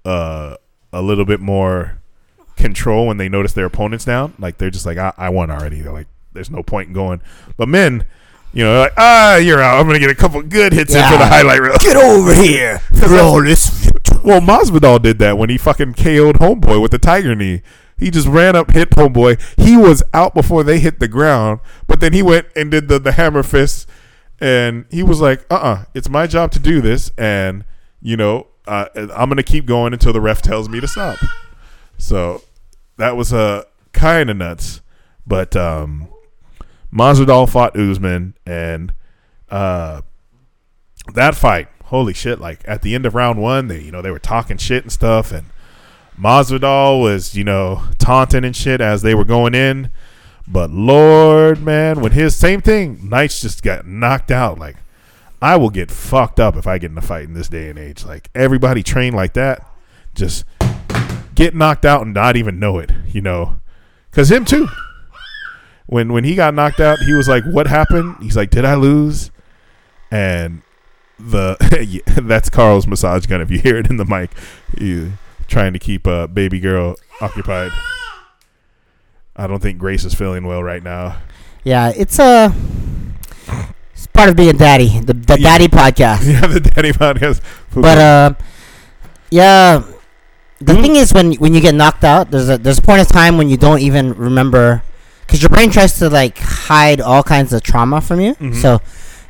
[0.03, 0.57] uh,
[0.93, 2.01] a little bit more
[2.55, 4.33] control when they notice their opponents down.
[4.39, 5.81] Like they're just like, I, I won already.
[5.81, 7.21] They're like, there's no point in going.
[7.57, 8.05] But men,
[8.53, 9.79] you know, like, ah, you're out.
[9.79, 11.75] I'm gonna get a couple good hits in for the highlight reel.
[11.79, 12.79] Get over here.
[12.93, 14.19] Flawless victory.
[14.23, 17.61] Well, Masvidal did that when he fucking KO'd Homeboy with the tiger knee.
[17.97, 19.41] He just ran up, hit Homeboy.
[19.61, 22.99] He was out before they hit the ground, but then he went and did the,
[22.99, 23.89] the hammer fist,
[24.39, 27.63] and he was like, "Uh, uh it's my job to do this, and
[28.01, 31.19] you know, uh, I'm gonna keep going until the ref tells me to stop."
[31.97, 32.43] So
[32.97, 34.81] that was uh, kind of nuts,
[35.25, 36.07] but um,
[36.93, 38.93] Masvidal fought Usman, and
[39.49, 40.01] uh,
[41.13, 42.39] that fight, holy shit!
[42.39, 44.91] Like at the end of round one, they you know they were talking shit and
[44.91, 45.47] stuff, and
[46.19, 49.91] Masvidal was you know taunting and shit as they were going in,
[50.47, 54.59] But Lord, man, when his same thing, Knights just got knocked out.
[54.59, 54.77] Like,
[55.41, 57.79] I will get fucked up if I get in a fight in this day and
[57.79, 58.05] age.
[58.05, 59.67] Like, everybody trained like that,
[60.13, 60.45] just
[61.35, 63.59] get knocked out and not even know it, you know?
[64.09, 64.67] Because him too.
[65.87, 68.73] When when he got knocked out, he was like, "What happened?" He's like, "Did I
[68.75, 69.29] lose?"
[70.09, 70.61] And
[71.19, 71.57] the
[72.07, 73.39] yeah, that's Carl's massage gun.
[73.41, 74.31] If you hear it in the mic,
[74.79, 75.13] you
[75.47, 77.71] trying to keep a baby girl occupied.
[79.35, 81.17] I don't think Grace is feeling well right now.
[81.63, 82.53] Yeah, it's a.
[83.93, 85.57] It's part of being daddy, the, the Yeah.
[85.57, 86.25] daddy podcast.
[86.31, 87.41] Yeah, the daddy podcast.
[87.73, 88.33] But uh,
[89.29, 89.83] yeah,
[90.59, 90.81] the Mm.
[90.81, 93.37] thing is when when you get knocked out, there's a there's a point of time
[93.37, 94.83] when you don't even remember,
[95.25, 98.35] because your brain tries to like hide all kinds of trauma from you.
[98.35, 98.55] Mhm.
[98.61, 98.81] So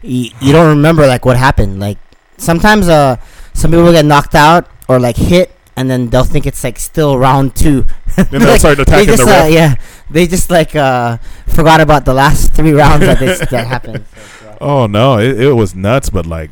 [0.02, 1.80] you, you don't remember like what happened.
[1.80, 1.98] Like
[2.38, 3.18] sometimes uh
[3.54, 5.52] some people get knocked out or like hit.
[5.78, 7.86] And then they'll think it's like still round two.
[8.16, 9.52] Then they'll start they attacking just, the uh, ref.
[9.52, 9.76] yeah,
[10.10, 11.18] they just like uh
[11.48, 14.06] forgot about the last three rounds that they, that happened.
[14.62, 16.10] Oh no, it, it was nuts.
[16.10, 16.50] But like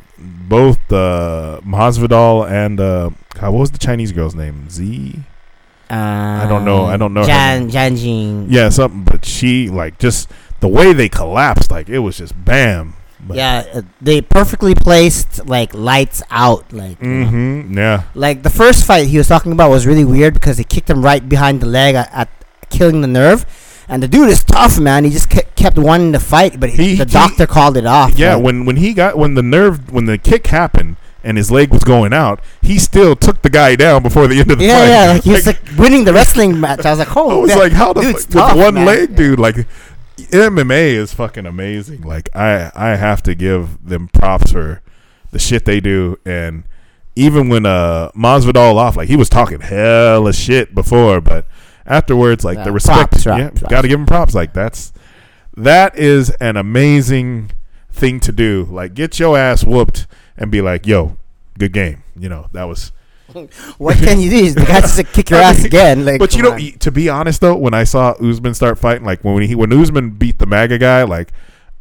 [0.48, 4.68] both uh, Masvidal and uh, God, what was the Chinese girl's name?
[4.70, 5.20] Z.
[5.90, 7.26] I don't know- I don't know her
[7.70, 8.46] Jan Jing.
[8.50, 9.04] Yeah, something.
[9.04, 12.94] But she like just the way they collapsed, like it was just bam.
[13.26, 16.72] But, Yeah, uh, they perfectly placed like lights out.
[16.72, 17.26] Like, you know.
[17.26, 17.78] Mm-hmm.
[17.78, 18.02] Yeah.
[18.14, 21.02] like the first fight he was talking about was really weird because he kicked him
[21.02, 22.28] right behind the leg at, at
[22.70, 23.46] killing the nerve.
[23.88, 25.04] And the dude is tough, man.
[25.04, 27.86] He just kept, kept wanting to fight, but he, He- the he- doctor called it
[27.86, 28.16] off.
[28.18, 31.50] Yeah, like- when when he got when the nerve when the kick happened and his
[31.50, 34.64] leg was going out, he still took the guy down before the end of the
[34.64, 34.88] yeah, fight.
[34.88, 36.84] yeah, like he was like winning the wrestling match.
[36.84, 38.86] I was like, I oh, was man, like, how the dude's fuck, with one man.
[38.86, 39.38] leg, dude?
[39.38, 39.66] Like
[40.18, 42.02] MMA is fucking amazing.
[42.02, 44.80] Like I I have to give them props for
[45.30, 46.62] the shit they do and
[47.16, 51.46] even when uh Masvidal off, like he was talking hella shit before, but
[51.86, 53.62] afterwards, like Yeah, the uh, respect, props, yeah, props.
[53.62, 54.34] got to give him props.
[54.34, 54.92] Like that's
[55.56, 57.50] that is an amazing
[57.90, 58.66] thing to do.
[58.70, 60.06] Like get your ass whooped
[60.36, 61.16] and be like, yo,
[61.58, 62.02] good game.
[62.18, 62.92] You know that was.
[63.78, 64.50] What can you do?
[64.52, 66.04] The guy just like, kick your I ass again.
[66.04, 66.60] Like, But you know, on.
[66.80, 70.10] to be honest though, when I saw Usman start fighting, like when he when Usman
[70.10, 71.32] beat the MAGA guy, like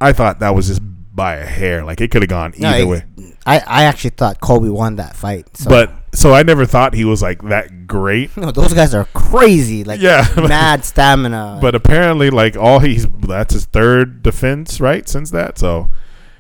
[0.02, 0.82] I thought that was just
[1.14, 1.84] by a hair.
[1.84, 3.04] Like it could have gone No, either it- way.
[3.46, 5.58] I, I actually thought Colby won that fight.
[5.58, 5.70] So.
[5.70, 8.36] But so I never thought he was like that great.
[8.38, 9.84] no, those guys are crazy.
[9.84, 11.60] Like, Yeah, mad stamina.
[11.62, 15.08] But apparently, like all he's that's his third defense, right?
[15.10, 15.90] Since that, so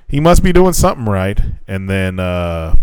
[0.07, 1.39] he must be doing something right.
[1.67, 2.75] And then uh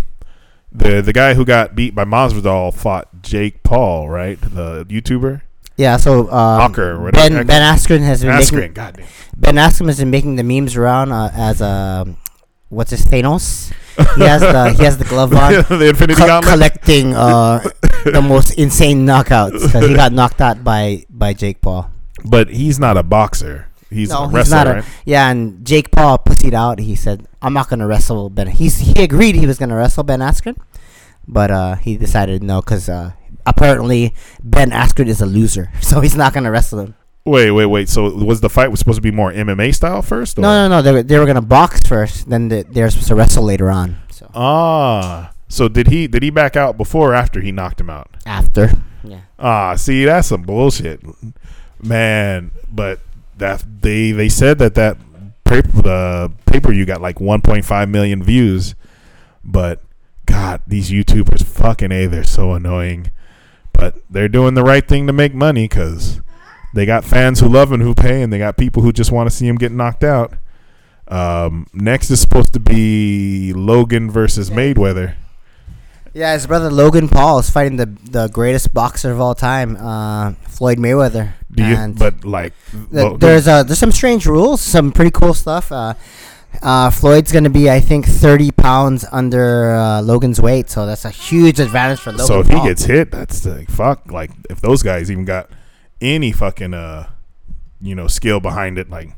[0.72, 4.38] the the guy who got beat by Masvidal fought Jake Paul, right?
[4.40, 5.40] The YouTuber
[5.80, 7.36] yeah, so um, Hawker or whatever.
[7.38, 8.52] Ben Ben Askren has been Askren.
[8.60, 9.06] making God damn.
[9.36, 12.06] Ben Askren has been making the memes around uh, as a
[12.68, 13.72] what's his Thanos.
[14.16, 16.52] He has the he has the glove on, the Infinity co- Gauntlet.
[16.52, 17.60] collecting uh,
[18.04, 21.90] the most insane knockouts because he got knocked out by by Jake Paul.
[22.24, 23.68] But he's not a boxer.
[23.90, 24.84] He's no, a he's wrestler, not a right?
[25.04, 25.30] yeah.
[25.30, 26.78] And Jake Paul pussied out.
[26.78, 30.20] He said, "I'm not gonna wrestle Ben." He's he agreed he was gonna wrestle Ben
[30.20, 30.56] Askren,
[31.26, 33.12] but uh, he decided no because uh,
[33.46, 36.94] apparently Ben Askren is a loser, so he's not gonna wrestle him.
[37.24, 37.88] Wait, wait, wait.
[37.88, 40.38] So was the fight was supposed to be more MMA style first?
[40.38, 40.42] Or?
[40.42, 40.82] No, no, no.
[40.82, 43.70] They were, they were gonna box first, then they, they were supposed to wrestle later
[43.70, 43.96] on.
[44.10, 47.90] So Ah, so did he did he back out before or after he knocked him
[47.90, 48.08] out?
[48.26, 48.70] after,
[49.04, 49.20] yeah.
[49.38, 51.00] Ah, see, that's some bullshit,
[51.82, 52.52] man.
[52.70, 53.00] But
[53.36, 54.96] that they they said that that
[55.44, 58.74] paper the paper you got like 1.5 million views,
[59.44, 59.80] but
[60.26, 63.10] God, these YouTubers fucking a they're so annoying.
[63.80, 66.20] But they're doing the right thing to make money because
[66.74, 69.28] they got fans who love and who pay, and they got people who just want
[69.30, 70.34] to see him get knocked out.
[71.08, 75.14] Um, next is supposed to be Logan versus Mayweather.
[76.12, 80.32] Yeah, his brother Logan Paul is fighting the the greatest boxer of all time, uh,
[80.48, 81.32] Floyd Mayweather.
[81.52, 81.76] Do you?
[81.98, 85.70] But like, the- there's uh, there's some strange rules, some pretty cool stuff.
[85.70, 85.94] Uh,
[86.62, 91.10] uh, Floyd's gonna be, I think, 30 pounds under uh, Logan's weight, so that's a
[91.10, 92.26] huge advantage for Logan.
[92.26, 94.10] so if he gets hit, that's like fuck.
[94.10, 95.50] Like if those guys even got
[96.00, 97.10] any fucking uh,
[97.80, 99.10] you know, skill behind it, like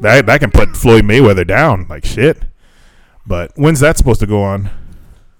[0.00, 2.42] that that can put Floyd Mayweather down like shit.
[3.26, 4.70] But when's that supposed to go on?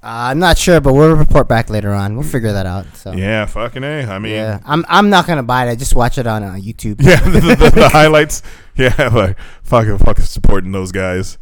[0.07, 2.14] Uh, I'm not sure, but we'll report back later on.
[2.14, 2.86] We'll figure that out.
[2.94, 4.04] So Yeah, fucking a.
[4.04, 5.70] I mean, yeah, I'm I'm not gonna buy it.
[5.70, 7.02] I just watch it on uh, YouTube.
[7.02, 8.40] Yeah, the, the, the highlights.
[8.76, 11.38] Yeah, like fucking fucking supporting those guys.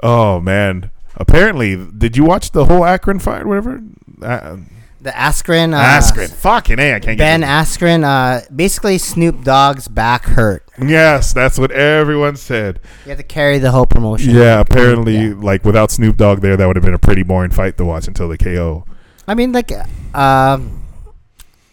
[0.00, 0.92] Oh man.
[1.16, 3.82] Apparently, did you watch the whole Akron fight or whatever?
[4.22, 4.58] Uh,
[5.04, 6.30] The Askren, uh, Askren.
[6.32, 6.94] Fucking a.
[6.94, 7.48] I can't get Ben get.
[7.50, 10.66] Askren, uh, basically Snoop Dogg's back hurt.
[10.82, 12.80] yes, that's what everyone said.
[13.04, 14.34] You have to carry the whole promotion.
[14.34, 15.34] Yeah, apparently, Yeah.
[15.36, 18.08] like without Snoop Dogg there, that would have been a pretty boring fight to watch
[18.08, 18.86] until the KO.
[19.28, 19.70] I mean, like,
[20.16, 20.80] um,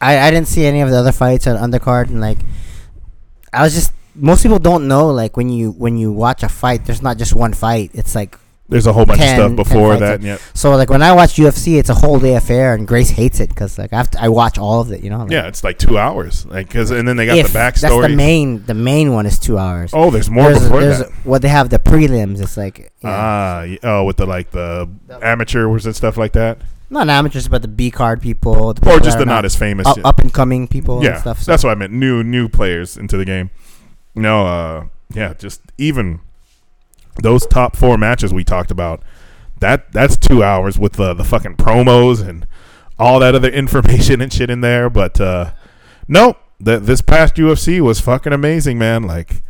[0.01, 2.39] I I didn't see any of the other fights on undercard, and like,
[3.53, 6.83] I was just most people don't know like when you when you watch a fight,
[6.85, 7.91] there's not just one fight.
[7.93, 8.37] It's like
[8.71, 10.21] There's a whole bunch 10 of stuff before that.
[10.21, 13.41] Yeah, so like when I watch UFC, it's a whole day affair, and Grace hates
[13.41, 15.19] it because like after I watch all of it, you know.
[15.19, 16.45] Like, yeah, it's like two hours.
[16.45, 18.07] Like, cause and then they got if the that's backstory.
[18.07, 19.91] the main the main one is two hours.
[19.93, 21.11] oh, there's more there's, before there's that.
[21.25, 22.39] what they have the prelims.
[22.39, 23.09] It's like yeah.
[23.09, 24.89] Ah, y- oh, with the like the
[25.21, 26.59] amateurs and stuff like that,
[26.89, 29.85] not amateurs, but the B card people, the or just the are not as famous.
[29.85, 31.41] up, up and coming people yeah, and stuff.
[31.41, 31.51] So.
[31.51, 31.91] that's what I meant.
[31.91, 33.49] New new players into the game.
[34.15, 36.21] No, uh, yeah, just even
[37.21, 39.01] those top four matches we talked about.
[39.59, 42.47] That that's two hours with the the fucking promos and
[42.97, 44.89] all that other information and shit in there.
[44.89, 45.53] But uh,
[46.07, 49.03] no, th- this past UFC was fucking amazing, man.
[49.03, 49.43] Like,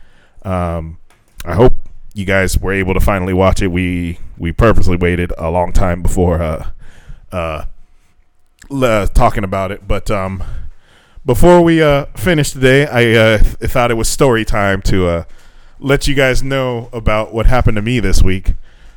[0.44, 0.98] um,
[1.46, 1.76] I hope
[2.14, 3.68] you guys were able to finally watch it.
[3.68, 6.72] We we purposely waited a long time before uh,
[7.32, 7.66] uh,
[9.08, 10.44] talking about it, but um,
[11.26, 15.24] before we uh, finish today, I uh, th- thought it was story time to uh,
[15.82, 18.54] let you guys know about what happened to me this week.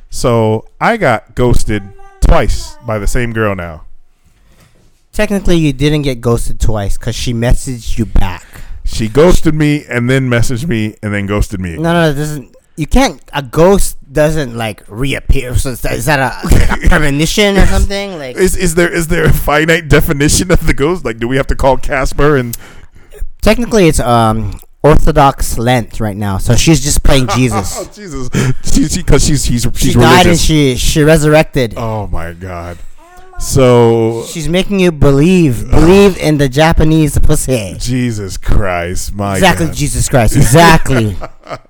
[0.09, 1.83] So I got ghosted
[2.21, 3.85] twice by the same girl now.
[5.11, 8.45] Technically, you didn't get ghosted twice because she messaged you back.
[8.83, 11.75] She ghosted me and then messaged me and then ghosted me.
[11.75, 12.55] No, no, it doesn't.
[12.77, 13.21] You can't.
[13.33, 15.55] A ghost doesn't like reappear.
[15.55, 18.17] So is that, is that a, like a premonition or something?
[18.19, 21.03] Like Is is there is there a finite definition of the ghost?
[21.05, 22.55] Like, do we have to call Casper and
[23.41, 26.37] technically, it's um Orthodox Lent right now.
[26.37, 27.87] So she's just playing oh Jesus.
[27.95, 28.29] Jesus,
[28.63, 31.73] she because she's she's she's she died and she she resurrected.
[31.77, 32.77] oh my God.
[33.39, 37.75] So She's making you believe, believe in the Japanese pussy.
[37.77, 39.75] Jesus Christ, my Exactly, God.
[39.75, 40.37] Jesus Christ.
[40.37, 41.17] Exactly.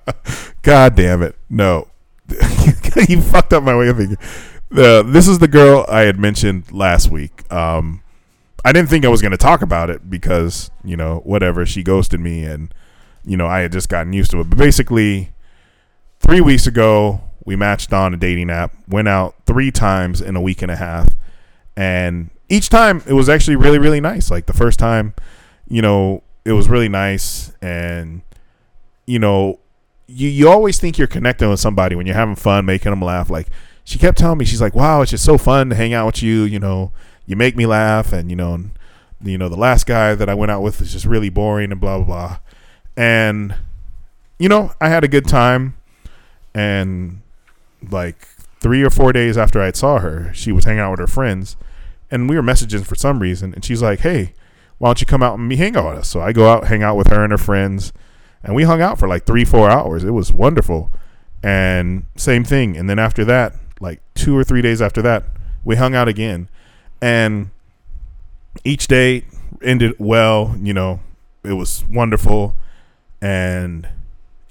[0.62, 1.34] God damn it.
[1.50, 1.88] No.
[3.08, 4.16] you fucked up my way of thinking.
[4.70, 7.50] Uh, this is the girl I had mentioned last week.
[7.52, 8.02] Um,
[8.64, 11.66] I didn't think I was going to talk about it because, you know, whatever.
[11.66, 12.72] She ghosted me and,
[13.26, 14.48] you know, I had just gotten used to it.
[14.48, 15.32] But basically,
[16.20, 20.40] three weeks ago, we matched on a dating app, went out three times in a
[20.40, 21.10] week and a half.
[21.76, 24.30] And each time it was actually really, really nice.
[24.30, 25.14] Like the first time,
[25.68, 27.52] you know, it was really nice.
[27.60, 28.22] And,
[29.06, 29.58] you know,
[30.06, 33.28] you, you always think you're connecting with somebody when you're having fun, making them laugh.
[33.28, 33.48] Like
[33.84, 36.22] she kept telling me, she's like, "Wow, it's just so fun to hang out with
[36.22, 36.42] you.
[36.42, 36.92] You know,
[37.24, 38.58] you make me laugh, and you know,
[39.22, 41.80] you know, the last guy that I went out with is just really boring and
[41.80, 42.38] blah blah blah."
[42.96, 43.54] And
[44.38, 45.76] you know, I had a good time,
[46.54, 47.20] and
[47.90, 48.28] like
[48.60, 51.56] three or four days after I saw her, she was hanging out with her friends,
[52.10, 54.34] and we were messaging for some reason, and she's like, "Hey,
[54.78, 56.82] why don't you come out and hang out with us?" So I go out, hang
[56.82, 57.92] out with her and her friends.
[58.46, 60.04] And we hung out for like three four hours.
[60.04, 60.90] It was wonderful.
[61.42, 62.76] And same thing.
[62.76, 65.24] And then after that like two or three days after that
[65.64, 66.48] we hung out again.
[67.02, 67.50] And
[68.64, 69.24] each day
[69.62, 71.00] ended well you know.
[71.42, 72.56] It was wonderful
[73.20, 73.88] and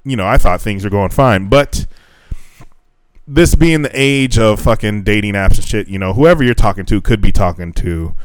[0.03, 1.86] you know i thought things were going fine but
[3.28, 6.86] this being the age of fucking dating apps and shit you know whoever you're talking
[6.86, 8.16] to could be talking to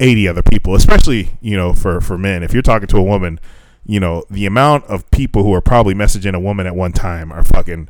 [0.00, 3.40] 80 other people especially you know for for men if you're talking to a woman
[3.88, 7.32] you know, the amount of people who are probably messaging a woman at one time
[7.32, 7.88] are fucking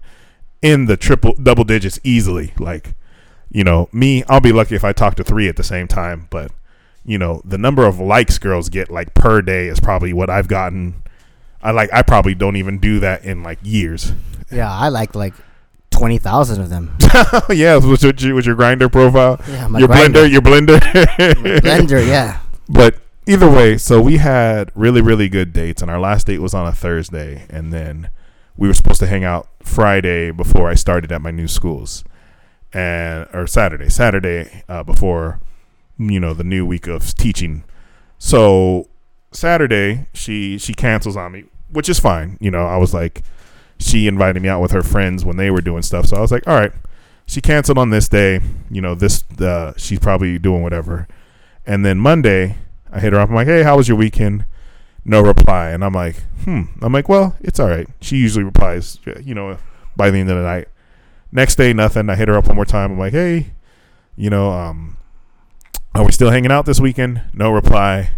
[0.63, 2.55] in the triple double digits easily.
[2.57, 2.95] Like,
[3.51, 6.29] you know, me, I'll be lucky if I talk to three at the same time,
[6.31, 6.53] but
[7.05, 10.47] you know, the number of likes girls get like per day is probably what I've
[10.47, 11.03] gotten.
[11.63, 14.13] I like I probably don't even do that in like years.
[14.51, 15.35] yeah, I like like
[15.91, 16.97] twenty thousand of them.
[17.51, 19.41] yeah, was your, was your Grindr profile?
[19.49, 20.29] Yeah, my your Grindr.
[20.29, 20.81] Blendr, your Blendr.
[21.61, 22.41] Blendr, yeah.
[22.71, 22.97] But
[23.27, 26.67] either way, so we had really, really good dates, and our last date was on
[26.67, 28.11] a Thursday, and then
[28.59, 32.05] we were supposed to hang out Friday before I started at my new schools,
[32.75, 35.41] and or Saturday, Saturday uh, before
[35.99, 37.65] you know the new week of teaching.
[38.19, 38.89] So
[39.33, 42.39] Saturday, she she cancels on me, which is fine.
[42.41, 43.23] You know, I was like,
[43.79, 46.33] she invited me out with her friends when they were doing stuff, so I was
[46.33, 46.73] like, all right.
[47.27, 48.41] She canceled on this day.
[48.71, 51.07] You know, this uh, she's probably doing whatever.
[51.67, 52.57] And then Monday,
[52.91, 53.29] I hit her up.
[53.29, 54.47] I'm like, hey, how was your weekend?
[55.05, 55.69] No reply.
[55.69, 56.63] And I'm like, hmm.
[56.81, 57.87] I'm like, well, it's all right.
[58.01, 59.59] She usually replies, you know,
[59.95, 60.69] by the end of the night.
[61.31, 62.09] Next day, nothing.
[62.09, 62.93] I hit her up one more time.
[62.93, 63.53] I'm like, hey,
[64.17, 64.97] you know, um,
[65.95, 67.23] are we still hanging out this weekend?
[67.35, 68.13] No reply.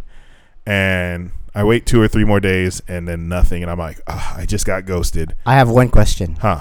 [0.67, 3.63] And I wait two or three more days and then nothing.
[3.63, 5.35] And I'm like, ah, I just got ghosted.
[5.47, 6.37] I have one question.
[6.37, 6.61] Huh.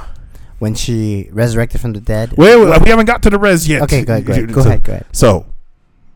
[0.59, 2.33] When she resurrected from the dead.
[2.33, 3.81] Wait, wait, we haven't got to the res yet.
[3.83, 4.25] Okay, go ahead.
[4.25, 4.53] Go ahead.
[4.53, 4.83] Go So- ahead.
[4.83, 5.05] Go ahead.
[5.11, 5.45] So,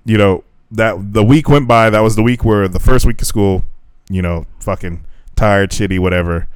[0.05, 1.89] you know, that the week went by.
[1.89, 3.63] That was the week where the first week of school,
[4.09, 5.05] you know, fucking
[5.35, 6.47] tired, shitty, whatever.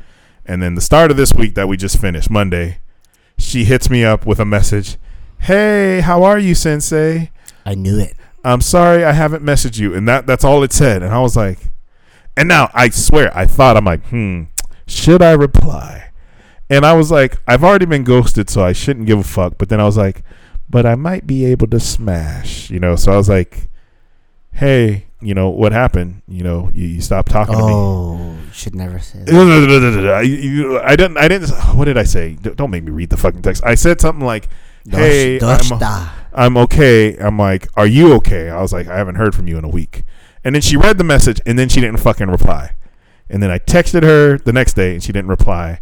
[0.46, 2.80] And then the start of this week that we just finished, Monday,
[3.38, 4.98] she hits me up with a message.
[5.40, 7.32] Hey, how are you, Sensei?
[7.66, 8.16] I knew it.
[8.48, 9.94] I'm sorry I haven't messaged you.
[9.94, 11.04] And that that's all it said.
[11.04, 11.72] And I was like,
[12.36, 14.44] and now I swear I thought I'm like, hmm,
[14.88, 16.12] should I reply?
[16.70, 19.58] And I was like, I've already been ghosted, so I shouldn't give a fuck.
[19.58, 20.24] But then I was like,
[20.70, 22.96] but I might be able to smash, you know.
[22.98, 23.70] So I was like,
[24.52, 26.22] hey, you know what happened?
[26.28, 27.72] You know, you, you stopped talking to me.
[27.74, 30.14] Oh, you should never say that.
[30.14, 31.18] I, you- I didn't.
[31.18, 31.50] I didn't.
[31.76, 32.34] What did I say?
[32.42, 33.64] Don't make me read the fucking text.
[33.64, 34.50] I said something like,
[35.00, 35.40] "Hey,
[35.74, 35.80] I'm.
[36.38, 39.58] I'm okay." I'm like, "Are you okay?" I was like, "I haven't heard from you
[39.58, 40.04] in a week."
[40.44, 42.76] And then she read the message, and then she didn't fucking reply.
[43.30, 45.82] And then I texted her the next day, and she didn't reply.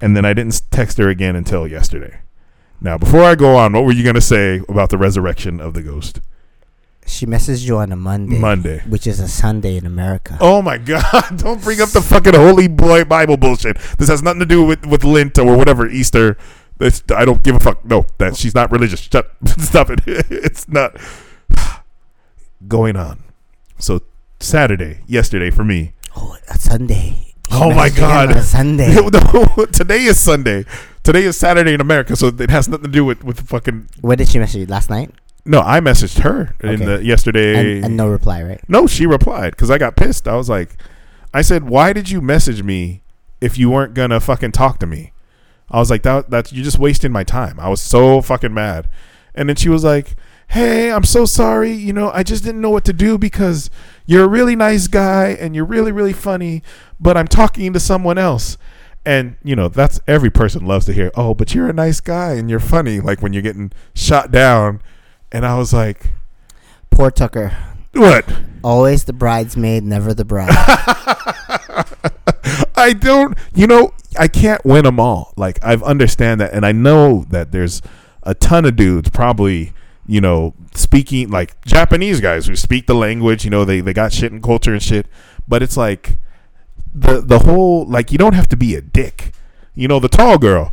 [0.00, 2.20] And then I didn't text her again until yesterday.
[2.80, 5.82] Now, before I go on, what were you gonna say about the resurrection of the
[5.82, 6.20] ghost?
[7.06, 8.82] She messaged you on a Monday, Monday.
[8.88, 10.36] which is a Sunday in America.
[10.40, 11.36] Oh my God!
[11.36, 13.78] Don't bring up the fucking holy boy Bible bullshit.
[13.98, 16.36] This has nothing to do with with Lent or whatever Easter.
[16.78, 17.84] This, I don't give a fuck.
[17.84, 19.00] No, that she's not religious.
[19.00, 19.30] Shut.
[19.58, 20.00] Stop it.
[20.06, 20.96] It's not
[22.68, 23.22] going on.
[23.78, 24.02] So
[24.40, 25.92] Saturday, yesterday for me.
[26.16, 27.34] Oh, a Sunday.
[27.50, 28.36] Oh my messaged you on God.
[28.36, 28.94] a Sunday.
[29.10, 30.64] No, today is Sunday.
[31.02, 33.88] Today is Saturday in America, so it has nothing to do with with fucking.
[34.00, 34.66] When did she message you?
[34.66, 35.10] Last night?
[35.44, 37.76] No, I messaged her in the yesterday.
[37.76, 38.60] And, and no reply, right?
[38.68, 40.26] No, she replied because I got pissed.
[40.26, 40.76] I was like,
[41.32, 43.02] I said, why did you message me
[43.40, 45.12] if you weren't gonna fucking talk to me?
[45.70, 47.58] I was like, that that's you're just wasting my time.
[47.58, 48.88] I was so fucking mad.
[49.34, 50.16] And then she was like,
[50.48, 51.72] Hey, I'm so sorry.
[51.72, 53.68] You know, I just didn't know what to do because
[54.06, 56.62] you're a really nice guy and you're really, really funny,
[57.00, 58.56] but I'm talking to someone else.
[59.04, 62.34] And, you know, that's every person loves to hear, Oh, but you're a nice guy
[62.34, 64.82] and you're funny, like when you're getting shot down.
[65.32, 66.12] And I was like,
[66.90, 67.56] Poor Tucker.
[67.92, 68.24] What?
[68.62, 70.54] Always the bridesmaid, never the bride.
[72.76, 75.32] I don't, you know, I can't win them all.
[75.36, 77.82] Like I've understand that, and I know that there's
[78.22, 79.72] a ton of dudes probably,
[80.06, 83.44] you know, speaking like Japanese guys who speak the language.
[83.44, 85.06] You know, they they got shit and culture and shit.
[85.48, 86.18] But it's like
[86.94, 89.32] the the whole like you don't have to be a dick.
[89.74, 90.72] You know, the tall girl.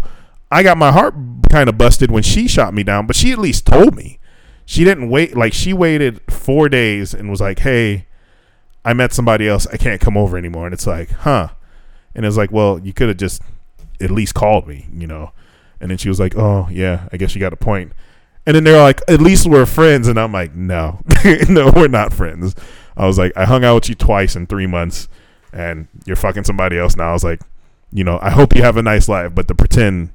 [0.51, 1.16] I got my heart
[1.49, 4.20] kind of busted when she shot me down, but she at least told me.
[4.66, 5.36] She didn't wait.
[5.36, 8.06] Like she waited four days and was like, "Hey,
[8.86, 9.68] I met somebody else.
[9.68, 11.49] I can't come over anymore." And it's like, "Huh."
[12.16, 13.41] And it's like, well, you could have just
[13.99, 15.32] at least called me, you know.
[15.80, 17.91] And then she was like, oh, yeah, I guess you got a point.
[18.45, 20.07] And then they're like, at least we're friends.
[20.07, 20.99] And I'm like, no,
[21.49, 22.55] no, we're not friends.
[22.95, 25.07] I was like, I hung out with you twice in three months
[25.51, 27.09] and you're fucking somebody else now.
[27.09, 27.41] I was like,
[27.91, 30.11] you know, I hope you have a nice life, but to pretend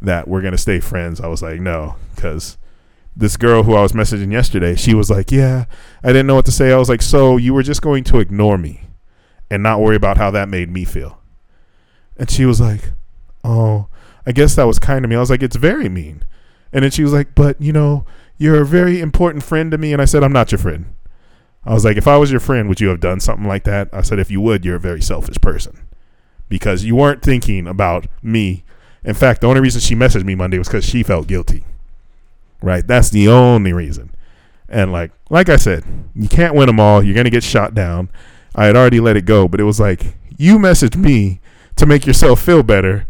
[0.00, 2.56] that we're going to stay friends, I was like, no, because
[3.16, 5.64] this girl who I was messaging yesterday, she was like, yeah,
[6.04, 6.72] I didn't know what to say.
[6.72, 8.82] I was like, so you were just going to ignore me
[9.50, 11.20] and not worry about how that made me feel.
[12.18, 12.92] And she was like,
[13.44, 13.88] Oh,
[14.26, 15.16] I guess that was kind of me.
[15.16, 16.24] I was like, It's very mean.
[16.72, 18.04] And then she was like, But, you know,
[18.38, 19.92] you're a very important friend to me.
[19.92, 20.94] And I said, I'm not your friend.
[21.64, 23.88] I was like, If I was your friend, would you have done something like that?
[23.92, 25.86] I said, If you would, you're a very selfish person
[26.48, 28.64] because you weren't thinking about me.
[29.04, 31.64] In fact, the only reason she messaged me Monday was because she felt guilty.
[32.62, 32.86] Right?
[32.86, 34.10] That's the only reason.
[34.68, 37.02] And like, like I said, you can't win them all.
[37.02, 38.10] You're gonna get shot down.
[38.54, 41.40] I had already let it go, but it was like you messaged me
[41.76, 43.06] to make yourself feel better,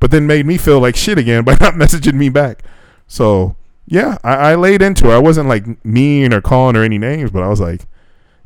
[0.00, 2.62] but then made me feel like shit again by not messaging me back.
[3.06, 5.14] So yeah, I, I laid into her.
[5.14, 7.86] I wasn't like mean or calling her any names, but I was like,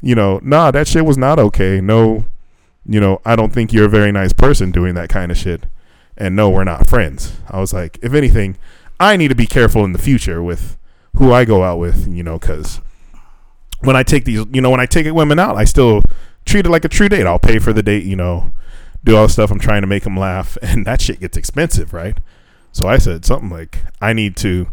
[0.00, 1.80] you know, nah, that shit was not okay.
[1.80, 2.24] No,
[2.86, 5.66] you know, I don't think you're a very nice person doing that kind of shit.
[6.16, 7.36] And no, we're not friends.
[7.48, 8.56] I was like, if anything,
[9.00, 10.76] I need to be careful in the future with
[11.16, 12.80] who I go out with, you know, because
[13.80, 16.02] when I take these, you know, when I take women out, I still
[16.44, 17.26] treat it like a true date.
[17.26, 18.52] I'll pay for the date, you know,
[19.04, 19.50] do all the stuff.
[19.50, 22.18] I'm trying to make them laugh, and that shit gets expensive, right?
[22.72, 24.68] So I said something like, I need to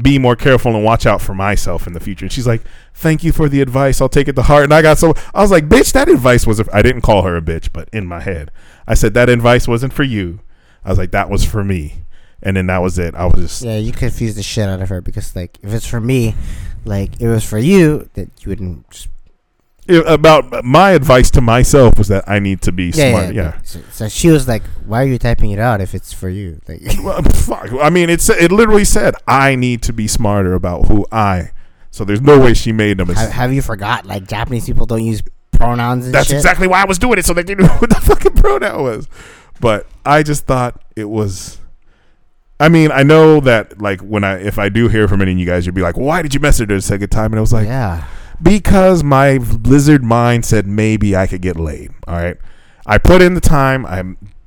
[0.00, 2.24] be more careful and watch out for myself in the future.
[2.24, 2.62] And she's like,
[2.94, 4.00] Thank you for the advice.
[4.00, 4.64] I'll take it to heart.
[4.64, 6.66] And I got so I was like, Bitch, that advice was.
[6.72, 8.50] I didn't call her a bitch, but in my head,
[8.86, 10.40] I said that advice wasn't for you.
[10.84, 12.04] I was like, that was for me.
[12.42, 13.14] And then that was it.
[13.14, 15.86] I was just yeah, you confused the shit out of her because, like, if it's
[15.86, 16.34] for me,
[16.84, 19.08] like, it was for you, that you wouldn't just.
[19.88, 23.34] It- about my advice to myself was that I need to be Yeah, smart.
[23.34, 23.42] yeah.
[23.42, 23.58] Yeah.
[23.64, 26.60] So, so she was like, why are you typing it out if it's for you?
[26.68, 27.70] Like, Well, fuck.
[27.80, 31.50] I mean, it's it literally said I need to be smarter about who I.
[31.90, 33.08] So there's no way she made them.
[33.08, 36.36] have, have you forgot, like, Japanese people don't use pronouns and That's shit?
[36.36, 39.08] exactly why I was doing it, so they didn't know what the fucking pronoun was.
[39.60, 41.58] But I just thought it was.
[42.58, 45.38] I mean, I know that like when I if I do hear from any of
[45.38, 47.40] you guys, you'd be like, "Why did you message her the second time?" And I
[47.40, 48.06] was like, yeah.
[48.42, 51.90] Because my lizard mind said maybe I could get laid.
[52.06, 52.36] All right.
[52.86, 53.86] I put in the time.
[53.86, 54.02] I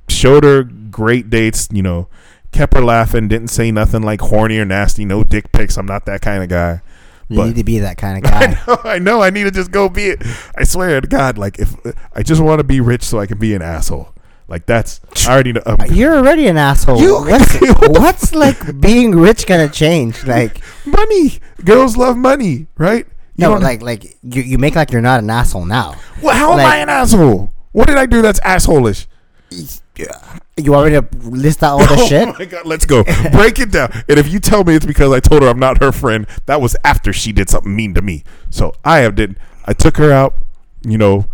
[0.08, 2.08] showed her great dates, you know,
[2.52, 5.76] kept her laughing, didn't say nothing like horny or nasty, no dick pics.
[5.76, 6.82] I'm not that kind of guy.
[7.28, 8.40] You But- need to be that kind of guy.
[8.44, 9.22] I know, I know.
[9.22, 10.22] I need to just go be it.
[10.56, 11.74] I swear to God, like if
[12.14, 14.12] I just want to be rich so I can be an asshole.
[14.48, 15.62] Like that's I already know.
[15.66, 17.00] um, You're already an asshole.
[17.00, 17.54] You- what's,
[17.98, 20.24] what's like being rich gonna change?
[20.24, 21.38] Like money.
[21.64, 23.06] Girls love money, right?
[23.38, 25.94] No, like like you, you make like you're not an asshole now.
[26.22, 27.52] Well, how am I an asshole?
[27.72, 29.06] What did I do that's assholish?
[30.56, 32.28] You already list out all the oh shit?
[32.28, 33.04] Oh my god, let's go.
[33.32, 33.92] Break it down.
[34.08, 36.60] And if you tell me it's because I told her I'm not her friend, that
[36.60, 38.24] was after she did something mean to me.
[38.50, 40.34] So I have did I took her out,
[40.86, 41.26] you know,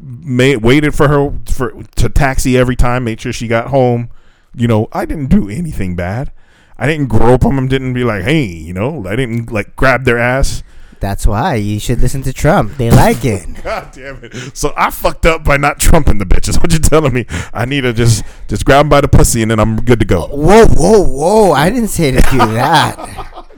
[0.00, 4.10] made waited for her for to taxi every time, made sure she got home.
[4.54, 6.30] You know, I didn't do anything bad.
[6.78, 7.68] I didn't grope them.
[7.68, 10.62] Didn't be like, hey, you know, I didn't like grab their ass.
[11.02, 12.76] That's why you should listen to Trump.
[12.76, 13.44] They like it.
[13.64, 14.56] God damn it!
[14.56, 16.56] So I fucked up by not trumping the bitches.
[16.62, 17.26] What you telling me?
[17.52, 20.06] I need to just just grab them by the pussy and then I'm good to
[20.06, 20.28] go.
[20.28, 21.52] Whoa, whoa, whoa!
[21.52, 23.28] I didn't say to do that.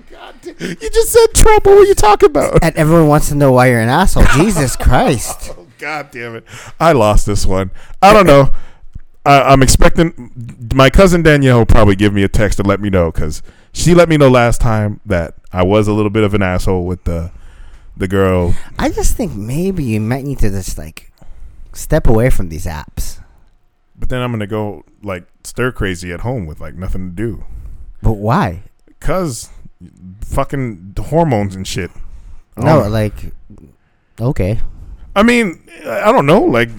[0.59, 1.67] You just said Trump.
[1.67, 2.63] What were you talking about?
[2.63, 4.25] And everyone wants to know why you're an asshole.
[4.35, 5.51] Jesus Christ!
[5.51, 6.45] Oh, God damn it!
[6.79, 7.71] I lost this one.
[8.01, 8.51] I don't know.
[9.27, 10.31] I, I'm expecting
[10.73, 13.43] my cousin Danielle will probably give me a text to let me know because
[13.75, 16.87] she let me know last time that I was a little bit of an asshole
[16.87, 17.31] with the
[17.97, 18.55] the girl.
[18.79, 21.13] I just think maybe you might need to just like
[21.75, 23.21] step away from these apps.
[23.97, 27.45] But then I'm gonna go like stir crazy at home with like nothing to do
[28.03, 28.63] But why?
[28.87, 29.51] because
[30.23, 31.91] fucking hormones and shit.
[32.57, 32.89] No, Oh.
[32.89, 33.33] like
[34.21, 34.61] okay.
[35.17, 36.41] I mean, I don't know.
[36.43, 36.71] Like,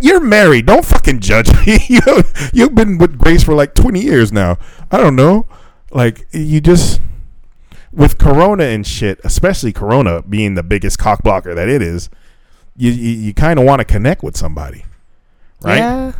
[0.00, 0.64] you're married.
[0.66, 1.78] Don't fucking judge me.
[1.88, 2.00] you
[2.54, 4.56] you've been with Grace for like 20 years now.
[4.90, 5.44] I don't know.
[5.90, 7.00] Like, you just
[7.92, 12.10] with Corona and shit, especially Corona being the biggest cock blocker that it is.
[12.76, 14.84] You you, you kind of want to connect with somebody,
[15.62, 15.78] right?
[15.78, 16.12] Yeah.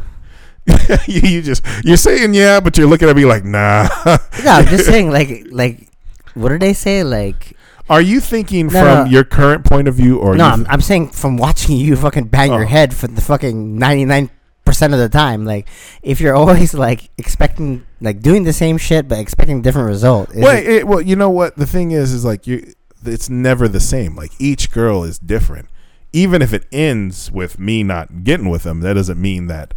[1.06, 3.88] you, you just you're saying yeah, but you're looking at me like nah.
[4.06, 5.88] No, I'm just saying like like
[6.34, 7.05] what did they say?
[7.05, 7.56] Like
[7.90, 9.05] Are you thinking No, from no.
[9.05, 12.51] your current point of view, or no, I'm, I'm saying from watching you fucking bang
[12.51, 12.56] Oh.
[12.56, 14.30] your head for the fucking 99
[14.66, 15.44] percent of the time.
[15.47, 15.66] Like
[16.02, 20.30] if you're always like expecting like doing the same shit but expecting different result.
[20.34, 22.74] Wait, it- it, well, you know what the thing is is like you,
[23.05, 24.14] it's never the same.
[24.16, 25.68] Like each girl is different.
[26.12, 29.72] Even if it ends with me not getting with them, that doesn't mean that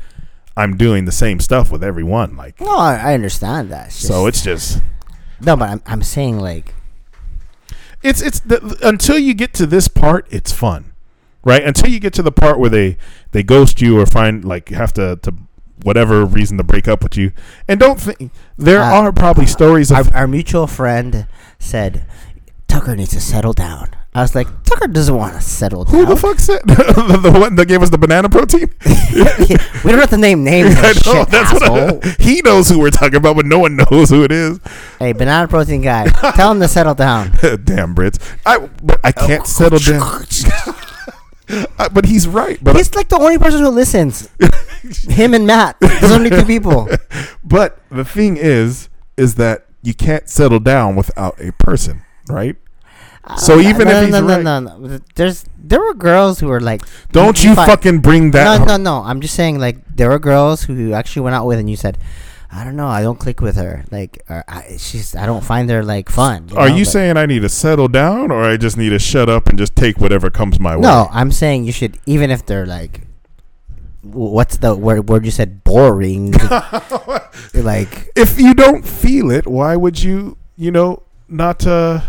[0.58, 2.36] I'm doing the same stuff with everyone.
[2.36, 3.88] Like, no, I, I understand that.
[3.88, 4.82] It's so it's just
[5.42, 6.74] no, but I'm I'm saying like
[8.02, 10.94] it's it's the, until you get to this part, it's fun,
[11.44, 11.64] right?
[11.64, 12.98] Until you get to the part where they
[13.32, 15.34] they ghost you or find like have to to
[15.84, 17.32] whatever reason to break up with you,
[17.68, 21.26] and don't think there Uh, are probably stories our, of our mutual friend
[21.58, 22.06] said
[22.68, 23.90] Tucker needs to settle down.
[24.14, 25.94] I was like, Tucker doesn't want to settle down.
[25.96, 28.74] who the fuck said the, the one that gave us the banana protein.
[29.14, 30.76] we don't have to name names.
[30.80, 32.00] I know, shit, that's what asshole.
[32.04, 34.60] I, he knows who we're talking about, but no one knows who it is.
[34.98, 37.32] Hey, banana protein guy, tell him to settle down.
[37.64, 38.18] Damn Brits!
[38.48, 38.68] I
[39.04, 40.24] I can't settle down.
[41.78, 42.60] I, but he's right.
[42.64, 44.30] But He's like the only person who listens.
[45.10, 45.78] Him and Matt.
[45.80, 46.88] There's only two people.
[47.44, 52.56] but the thing is, is that you can't settle down without a person, right?
[53.38, 56.40] So Uh, even no, if no, he's no, right- no, no, there's there were girls
[56.40, 56.82] who were like,
[57.12, 58.60] Don't you fucking bring that.
[58.60, 59.04] No, no, no.
[59.04, 61.76] I'm just saying like there were girls who you actually went out with, and you
[61.76, 61.98] said,
[62.52, 63.86] I don't know, I don't click with her.
[63.92, 66.50] Like, I, she's I don't find her like fun.
[66.58, 66.76] Are know?
[66.76, 69.48] you But- saying I need to settle down, or I just need to shut up
[69.48, 70.82] and just take whatever comes my way?
[70.82, 73.02] No, I'm saying you should even if they're like,
[74.02, 75.10] what's the word?
[75.10, 76.32] Word you said boring.
[77.54, 82.02] like if you don't feel it, why would you, you know, not uh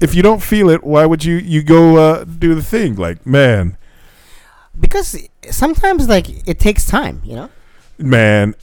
[0.00, 2.94] if you don't feel it, why would you you go uh do the thing?
[2.94, 3.76] Like, man,
[4.78, 5.16] because
[5.50, 7.50] sometimes like it takes time, you know.
[7.98, 8.54] man,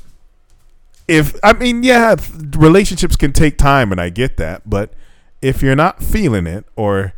[1.11, 2.15] if I mean, yeah,
[2.55, 4.93] relationships can take time and I get that, but
[5.41, 7.13] if you're not feeling it or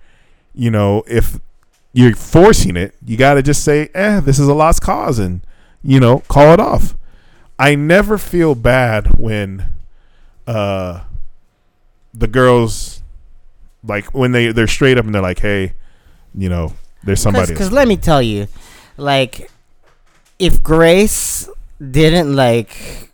[0.56, 1.40] you know, if
[1.94, 5.42] you're forcing it, you got to just say, "Eh, this is a lost cause," and
[5.84, 6.96] you know, call it off.
[7.60, 9.66] I never feel bad when
[10.48, 11.02] uh
[12.14, 13.02] the girls
[13.84, 15.74] like when they they're straight up and they're like, "Hey,
[16.34, 18.48] you know, there's somebody." Because let me tell you,
[18.98, 19.52] like,
[20.40, 21.48] if Grace
[21.80, 23.12] didn't like,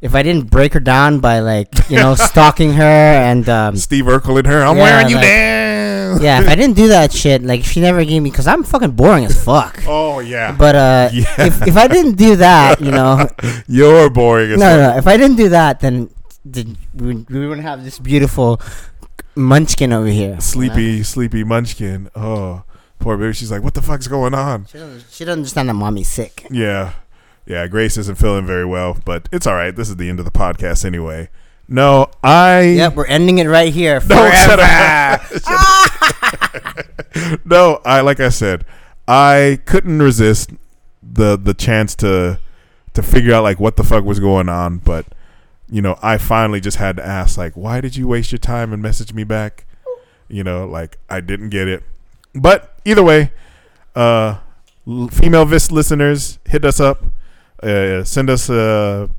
[0.00, 4.04] if I didn't break her down by like, you know, stalking her and um, Steve
[4.06, 6.22] Urkel in her, I'm Yeah, wearing you like- down.
[6.22, 8.92] yeah, if I didn't do that shit, like, she never gave me because I'm fucking
[8.92, 9.82] boring as fuck.
[9.86, 10.52] Oh yeah.
[10.56, 11.24] But uh, Yeah.
[11.38, 13.28] if if I didn't do that, you know,
[13.68, 14.78] You're boring as no, fuck.
[14.94, 16.10] no, if I didn't do that, then
[16.44, 18.60] we, we wouldn't have this beautiful
[19.36, 20.28] munchkin over here.
[20.28, 20.40] you know?
[20.40, 22.10] Sleepy, sleepy munchkin.
[22.16, 22.64] Oh,
[22.98, 23.32] poor baby.
[23.34, 24.66] She's like, what the fuck's going on?
[24.66, 26.46] She doesn't, she doesn't understand that mommy's sick.
[26.50, 26.92] Yeah.
[27.46, 29.74] Yeah, Grace isn't feeling very well, but it's all right.
[29.74, 31.28] This is the end of the podcast anyway.
[31.68, 32.62] No, I.
[32.62, 34.00] Yep, we're ending it right here.
[34.08, 35.40] No, shut Forever.
[37.24, 37.40] up.
[37.44, 38.64] no, I like I said,
[39.06, 40.50] I couldn't resist
[41.02, 42.40] the the chance to
[42.94, 45.06] to figure out like what the fuck was going on, but
[45.70, 48.72] you know, I finally just had to ask like, why did you waste your time
[48.72, 49.64] and message me back?
[50.28, 51.84] You know, like I didn't get it.
[52.34, 53.32] But either way,
[53.94, 54.38] uh,
[55.10, 57.04] female vis listeners, hit us up.
[57.62, 59.10] Uh, send us a,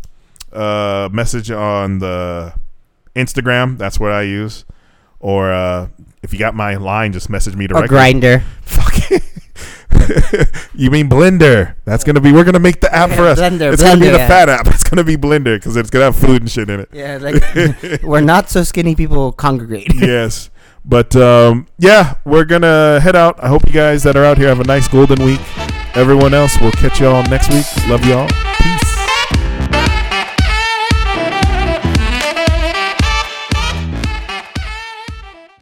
[0.51, 2.53] a message on the
[3.15, 3.77] Instagram.
[3.77, 4.65] That's what I use.
[5.19, 5.89] Or uh,
[6.23, 7.97] if you got my line, just message me Or directly.
[7.97, 8.41] Grindr.
[8.61, 9.22] Fuck.
[10.73, 11.76] you mean Blendr?
[11.85, 12.31] That's gonna be.
[12.31, 13.39] We're gonna make the app for us.
[13.39, 14.27] Blender, it's gonna be the yeah.
[14.27, 14.68] fat app.
[14.68, 16.89] It's gonna be Blender because it's gonna have food and shit in it.
[16.91, 19.93] Yeah, like we're not so skinny people congregate.
[19.93, 20.49] yes.
[20.84, 23.41] But um, yeah, we're gonna head out.
[23.43, 25.41] I hope you guys that are out here have a nice golden week.
[25.93, 27.65] Everyone else, we'll catch y'all next week.
[27.88, 28.27] Love y'all.
[28.57, 28.90] Peace.